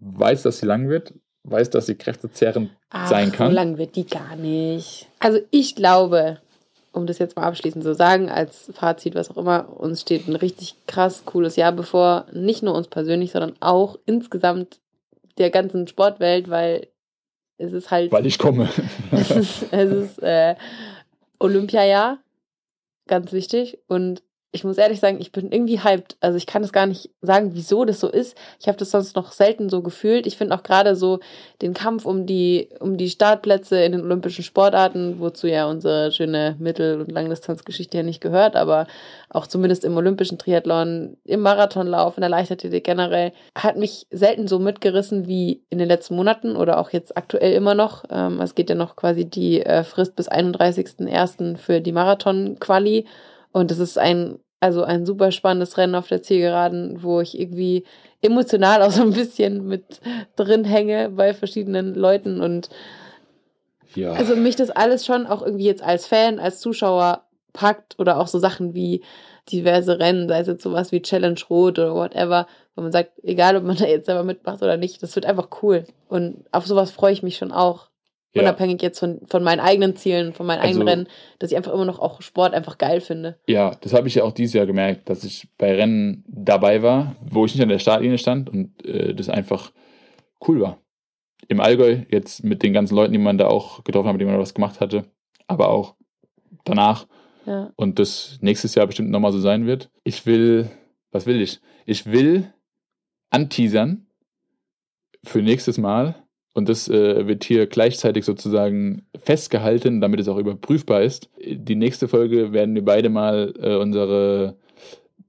[0.00, 1.14] Weiß, dass sie lang wird.
[1.44, 2.70] Weiß, dass sie kräftezehrend
[3.06, 3.48] sein Ach, kann.
[3.50, 5.06] So lang wird die gar nicht.
[5.20, 6.38] Also ich glaube,
[6.92, 10.36] um das jetzt mal abschließend zu sagen, als Fazit, was auch immer, uns steht ein
[10.36, 12.26] richtig krass cooles Jahr bevor.
[12.32, 14.80] Nicht nur uns persönlich, sondern auch insgesamt
[15.38, 16.88] der ganzen Sportwelt, weil
[17.58, 18.12] es ist halt.
[18.12, 18.68] Weil ich komme.
[19.12, 20.56] es ist, es ist äh,
[21.38, 22.18] Olympiajahr,
[23.06, 23.78] ganz wichtig.
[23.86, 24.22] Und
[24.52, 26.16] ich muss ehrlich sagen, ich bin irgendwie hyped.
[26.20, 28.36] Also ich kann es gar nicht sagen, wieso das so ist.
[28.58, 30.26] Ich habe das sonst noch selten so gefühlt.
[30.26, 31.20] Ich finde auch gerade so
[31.62, 36.56] den Kampf um die, um die Startplätze in den olympischen Sportarten, wozu ja unsere schöne
[36.58, 38.88] Mittel- und Langdistanzgeschichte ja nicht gehört, aber
[39.28, 44.58] auch zumindest im olympischen Triathlon, im Marathonlauf, in der Leichtathletik generell, hat mich selten so
[44.58, 48.04] mitgerissen wie in den letzten Monaten oder auch jetzt aktuell immer noch.
[48.10, 51.56] Ähm, es geht ja noch quasi die äh, Frist bis 31.01.
[51.56, 53.06] für die Marathon-Quali.
[53.52, 57.84] Und es ist ein, also ein super spannendes Rennen auf der Zielgeraden, wo ich irgendwie
[58.22, 60.00] emotional auch so ein bisschen mit
[60.36, 62.68] drin hänge bei verschiedenen Leuten und
[63.94, 64.12] ja.
[64.12, 68.28] also mich das alles schon auch irgendwie jetzt als Fan, als Zuschauer packt oder auch
[68.28, 69.02] so Sachen wie
[69.50, 72.46] diverse Rennen, sei es jetzt sowas wie Challenge Rot oder whatever,
[72.76, 75.48] wo man sagt, egal ob man da jetzt selber mitmacht oder nicht, das wird einfach
[75.62, 75.84] cool.
[76.08, 77.89] Und auf sowas freue ich mich schon auch.
[78.34, 78.42] Ja.
[78.42, 81.08] Unabhängig jetzt von, von meinen eigenen Zielen, von meinen eigenen Also- Rennen,
[81.38, 83.38] dass ich einfach immer noch auch Sport einfach geil finde.
[83.48, 87.16] Ja, das habe ich ja auch dieses Jahr gemerkt, dass ich bei Rennen dabei war,
[87.20, 89.72] wo ich nicht an der Startlinie stand und äh, das einfach
[90.46, 90.78] cool war.
[91.48, 94.30] Im Allgäu, jetzt mit den ganzen Leuten, die man da auch getroffen hat, mit denen
[94.30, 95.06] man was gemacht hatte,
[95.48, 95.96] aber auch
[96.64, 97.06] danach
[97.46, 97.72] Ja.
[97.76, 99.90] und das nächstes Jahr bestimmt nochmal so sein wird.
[100.04, 100.70] Ich will,
[101.10, 101.60] was will ich?
[101.86, 102.52] Ich will
[103.30, 104.06] anteasern
[105.24, 106.14] für nächstes Mal
[106.52, 111.28] Und das äh, wird hier gleichzeitig sozusagen festgehalten, damit es auch überprüfbar ist.
[111.44, 114.56] Die nächste Folge werden wir beide mal äh, unsere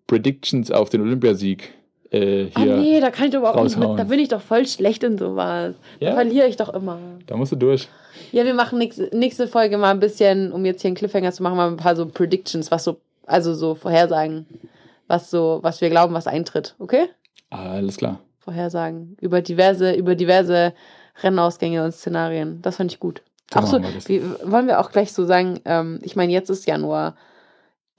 [0.08, 1.74] Predictions auf den Olympiasieg
[2.12, 2.78] äh, Ah hier.
[2.78, 3.96] nee, da kann ich doch überhaupt nicht raushauen.
[3.96, 4.00] mit.
[4.00, 5.76] Da bin ich doch voll schlecht in sowas.
[6.00, 6.14] Da Ja?
[6.16, 6.98] verliere ich doch immer.
[7.28, 7.88] Da musst du durch.
[8.32, 11.44] Ja, wir machen nächste, nächste Folge mal ein bisschen, um jetzt hier einen Cliffhanger zu
[11.44, 14.46] machen, mal ein paar so Predictions, was so, also so Vorhersagen,
[15.08, 16.76] was so, was wir glauben, was eintritt.
[16.80, 17.06] Okay?
[17.50, 18.20] Alles klar.
[18.40, 20.74] Vorhersagen über diverse, über diverse
[21.22, 22.62] Rennausgänge und Szenarien.
[22.62, 23.22] Das fand ich gut.
[23.54, 26.66] So Ach so, wir wollen wir auch gleich so sagen, ähm, ich meine, jetzt ist
[26.66, 27.16] Januar.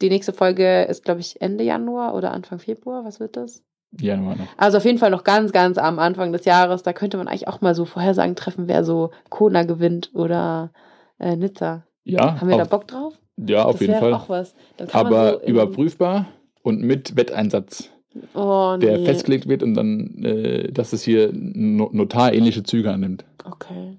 [0.01, 3.05] Die nächste Folge ist, glaube ich, Ende Januar oder Anfang Februar.
[3.05, 3.63] Was wird das?
[4.01, 4.47] Januar noch.
[4.57, 6.83] Also auf jeden Fall noch ganz, ganz am Anfang des Jahres.
[6.83, 10.71] Da könnte man eigentlich auch mal so Vorhersagen treffen, wer so Kona gewinnt oder
[11.19, 11.85] äh, Nizza.
[12.05, 13.15] Ja, Haben wir da auf, Bock drauf?
[13.37, 14.15] ja, auf das jeden Fall.
[14.15, 14.55] auch was.
[14.93, 16.27] Aber so überprüfbar
[16.63, 17.91] und mit Wetteinsatz,
[18.35, 18.87] oh, nee.
[18.87, 23.25] der festgelegt wird und dann, äh, dass es hier no notarähnliche Züge annimmt.
[23.45, 23.99] Okay.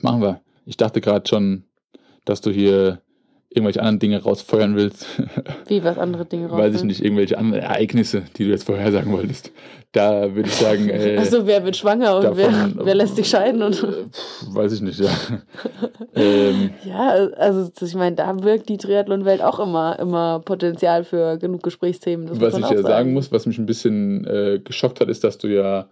[0.00, 0.40] Machen wir.
[0.66, 1.64] Ich dachte gerade schon,
[2.24, 3.02] dass du hier
[3.54, 5.06] irgendwelche anderen Dinge rausfeuern willst.
[5.68, 6.58] Wie, was andere Dinge raus?
[6.58, 9.52] Weiß ich nicht, irgendwelche anderen Ereignisse, die du jetzt vorhersagen wolltest.
[9.92, 13.28] Da würde ich sagen, äh, Achso, wer wird schwanger und wer, davon- wer lässt sich
[13.28, 13.62] scheiden?
[13.62, 15.10] Und äh, weiß ich nicht, ja.
[16.14, 21.62] ähm, ja, also ich meine, da wirkt die Triathlon-Welt auch immer, immer Potenzial für genug
[21.62, 22.26] Gesprächsthemen.
[22.26, 25.38] Das was ich ja sagen muss, was mich ein bisschen äh, geschockt hat, ist, dass
[25.38, 25.86] du ja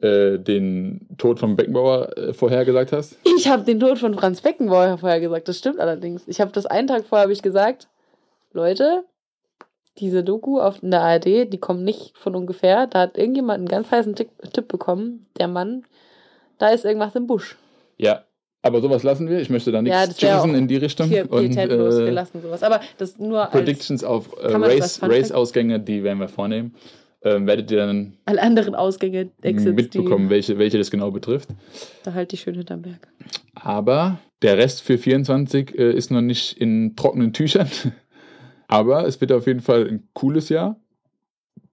[0.00, 3.16] äh, den Tod von Beckenbauer äh, vorhergesagt hast.
[3.36, 6.26] Ich habe den Tod von Franz Beckenbauer vorher gesagt, das stimmt allerdings.
[6.26, 7.88] Ich habe das einen Tag vorher habe ich gesagt,
[8.52, 9.04] Leute,
[9.98, 12.86] diese Doku auf in der ARD, die kommt nicht von ungefähr.
[12.86, 15.26] Da hat irgendjemand einen ganz heißen Tipp, Tipp bekommen.
[15.38, 15.84] Der Mann,
[16.58, 17.56] da ist irgendwas im Busch.
[17.96, 18.24] Ja,
[18.62, 19.40] aber sowas lassen wir.
[19.40, 21.06] Ich möchte da nichts Ja, auch in die Richtung.
[21.06, 22.62] Hier, Und pietätlos, wir äh, lassen sowas.
[22.62, 25.02] Aber das nur Predictions auf äh, das Race-?
[25.02, 26.74] Race-Ausgänge, die werden wir vornehmen.
[27.24, 31.48] Ähm, werdet ihr dann alle anderen Ausgänge, Exits, mitbekommen, welche, welche das genau betrifft.
[32.02, 33.08] da halt die schön hinterm Berg.
[33.54, 37.70] Aber der Rest für 24 äh, ist noch nicht in trockenen Tüchern.
[38.68, 40.78] Aber es wird auf jeden Fall ein cooles Jahr.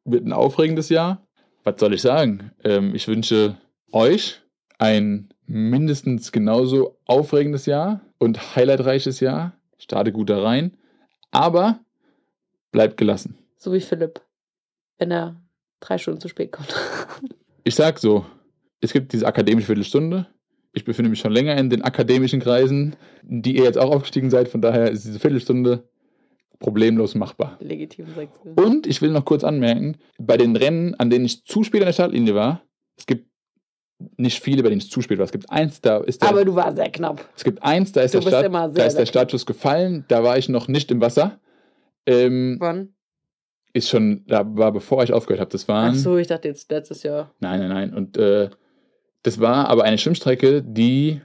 [0.06, 1.28] Wird ein aufregendes Jahr.
[1.64, 2.52] Was soll ich sagen?
[2.64, 3.58] Ähm, ich wünsche
[3.92, 4.42] euch
[4.80, 9.54] ein mindestens genauso aufregendes Jahr und highlightreiches Jahr.
[9.78, 10.78] Starte gut da rein.
[11.32, 11.80] Aber
[12.72, 13.38] bleibt gelassen.
[13.58, 14.22] So wie Philipp,
[15.02, 15.36] wenn er
[15.82, 16.74] drei Stunden zu spät kommt.
[17.64, 18.26] Ich sag so,
[18.80, 20.26] es gibt diese akademische Viertelstunde.
[20.74, 24.48] Ich befinde mich schon länger in den akademischen Kreisen, die ihr jetzt auch aufgestiegen seid.
[24.48, 25.88] Von daher ist diese Viertelstunde
[26.58, 27.58] problemlos machbar.
[27.60, 28.56] Legitim Sektion.
[28.56, 31.86] Und ich will noch kurz anmerken, bei den Rennen, an denen ich zu spät an
[31.86, 32.64] der Startlinie war,
[32.98, 33.28] es gibt
[34.18, 35.26] nicht viele, bei denen ich zu spät war.
[35.26, 37.24] Es gibt eins, da ist der, Aber du warst sehr knapp.
[37.36, 40.04] es gibt eins, da ist, Du der, Start, da ist der Startschuss gefallen.
[40.08, 41.40] Da war ich noch nicht im Wasser.
[42.08, 42.96] Ähm, Wann?
[43.74, 45.52] Ist schon, da war bevor ich aufgehört habe.
[45.52, 47.34] Das waren Ach so, ich dachte jetzt letztes Jahr.
[47.40, 47.94] Nein, nein, nein.
[47.94, 48.50] Und äh,
[49.24, 51.22] das war aber eine Schwimmstrecke, die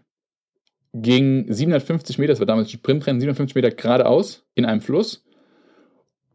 [0.92, 5.24] ging 750 Meter, das war damals ein Sprintrennen, 750 Meter geradeaus in einem Fluss.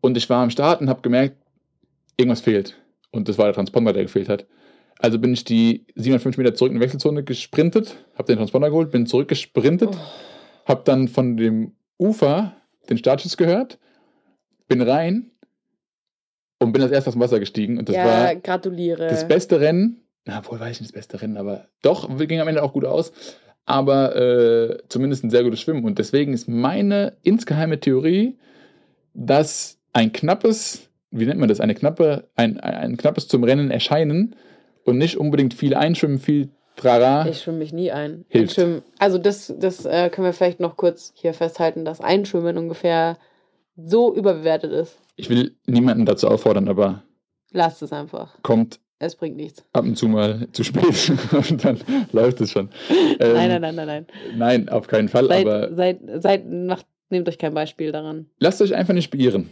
[0.01, 1.37] Und ich war am Start und habe gemerkt,
[2.17, 2.77] irgendwas fehlt.
[3.11, 4.47] Und das war der Transponder, der gefehlt hat.
[4.99, 8.91] Also bin ich die 750 Meter zurück in die Wechselzone gesprintet, habe den Transponder geholt,
[8.91, 10.67] bin zurückgesprintet, Oh.
[10.67, 12.53] habe dann von dem Ufer
[12.89, 13.79] den Startschuss gehört,
[14.67, 15.31] bin rein
[16.61, 17.79] und bin als erstes aus Wasser gestiegen.
[17.79, 19.07] Und das ja, war gratuliere.
[19.07, 22.47] das beste Rennen, na, wohl weiß ich nicht das beste Rennen, aber doch, ging am
[22.47, 23.11] Ende auch gut aus.
[23.65, 25.83] Aber äh, zumindest ein sehr gutes Schwimmen.
[25.83, 28.37] Und deswegen ist meine insgeheime Theorie,
[29.13, 34.35] dass ein knappes, wie nennt man das, eine knappe, ein, ein, knappes zum Rennen erscheinen
[34.83, 37.27] und nicht unbedingt viel einschwimmen, viel Trara.
[37.27, 38.25] Ich schwimme mich nie ein.
[38.29, 38.57] Hilft.
[38.57, 43.17] Einschwimmen, also das, das äh, können wir vielleicht noch kurz hier festhalten, dass Einschwimmen ungefähr
[43.75, 44.97] so überbewertet ist.
[45.21, 47.03] Ich will niemanden dazu auffordern, aber
[47.51, 48.41] Lasst es einfach.
[48.41, 49.63] kommt Es bringt nichts.
[49.73, 51.11] ab und zu mal zu spät
[51.49, 51.79] und dann
[52.11, 52.69] läuft es schon.
[53.19, 54.07] Ähm, nein, nein, nein, nein, nein.
[54.35, 58.25] Nein, auf keinen Fall, Seid, aber seid, seid, macht, nehmt euch kein Beispiel daran.
[58.39, 59.51] lasst euch einfach nicht beirren.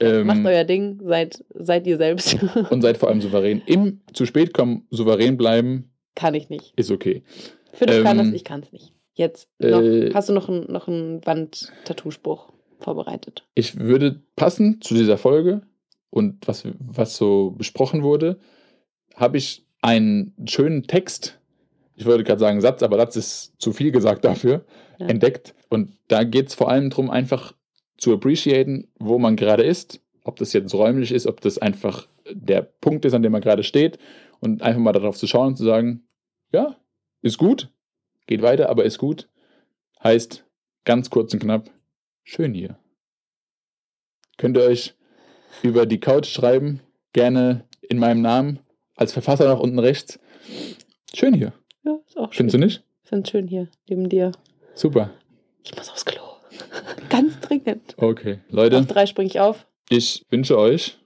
[0.00, 2.36] Ähm, Macht euer Ding, seid, seid ihr selbst.
[2.70, 3.62] und seid vor allem souverän.
[3.66, 6.72] Im zu spät kommen, souverän bleiben, kann ich nicht.
[6.76, 7.22] ist okay.
[7.74, 8.92] Philipp kann Ähm, das, ich kann es nicht.
[9.12, 12.53] Jetzt noch, äh, hast du noch einen noch einen Wand-Tattoo-Spruch
[12.84, 13.46] vorbereitet?
[13.54, 15.62] Ich würde passend zu dieser Folge
[16.10, 18.38] und was, was so besprochen wurde,
[19.16, 21.40] habe ich einen schönen Text,
[21.96, 24.64] ich wollte gerade sagen Satz, aber Satz ist zu viel gesagt dafür,
[24.98, 25.06] Ja.
[25.06, 25.54] entdeckt.
[25.68, 27.54] Und da geht es vor allem darum, einfach
[27.98, 32.62] zu appreciaten, wo man gerade ist, ob das jetzt räumlich ist, ob das einfach der
[32.62, 33.98] Punkt ist, an dem man gerade steht
[34.40, 36.06] und einfach mal darauf zu schauen und zu sagen,
[36.52, 36.76] ja,
[37.22, 37.68] ist gut,
[38.26, 39.28] geht weiter, aber ist gut,
[40.02, 40.44] heißt
[40.84, 41.70] ganz kurz und knapp,
[42.24, 42.78] schön hier.
[44.36, 44.94] Könnt ihr euch
[45.62, 46.80] über die Couch schreiben,
[47.12, 48.58] gerne in meinem Namen,
[48.96, 50.18] als Verfasser nach unten rechts.
[51.14, 51.52] Schön hier.
[51.84, 52.50] Ja, ist auch schön.
[52.50, 52.84] Findest du nicht?
[53.04, 54.32] Ich find's schön hier, neben dir.
[54.74, 55.10] Super.
[55.62, 56.22] Ich muss aufs Klo.
[57.08, 57.94] Ganz dringend.
[57.98, 58.40] Okay.
[58.48, 59.66] Auf Leute, drei springe ich auf.
[59.88, 60.98] ich wünsche euch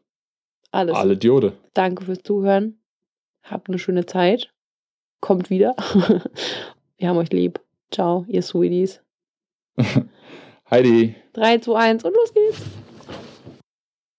[0.70, 0.94] Alles.
[0.96, 1.52] alle Diode.
[1.74, 2.80] Danke fürs Zuhören.
[3.42, 4.52] Habt eine schöne Zeit.
[5.20, 5.74] Kommt wieder.
[6.96, 7.60] Wir haben euch lieb.
[7.90, 9.00] Ciao, ihr Sweeties.
[10.70, 11.14] Heidi.
[11.32, 12.60] 3, 2, 1 und los geht's.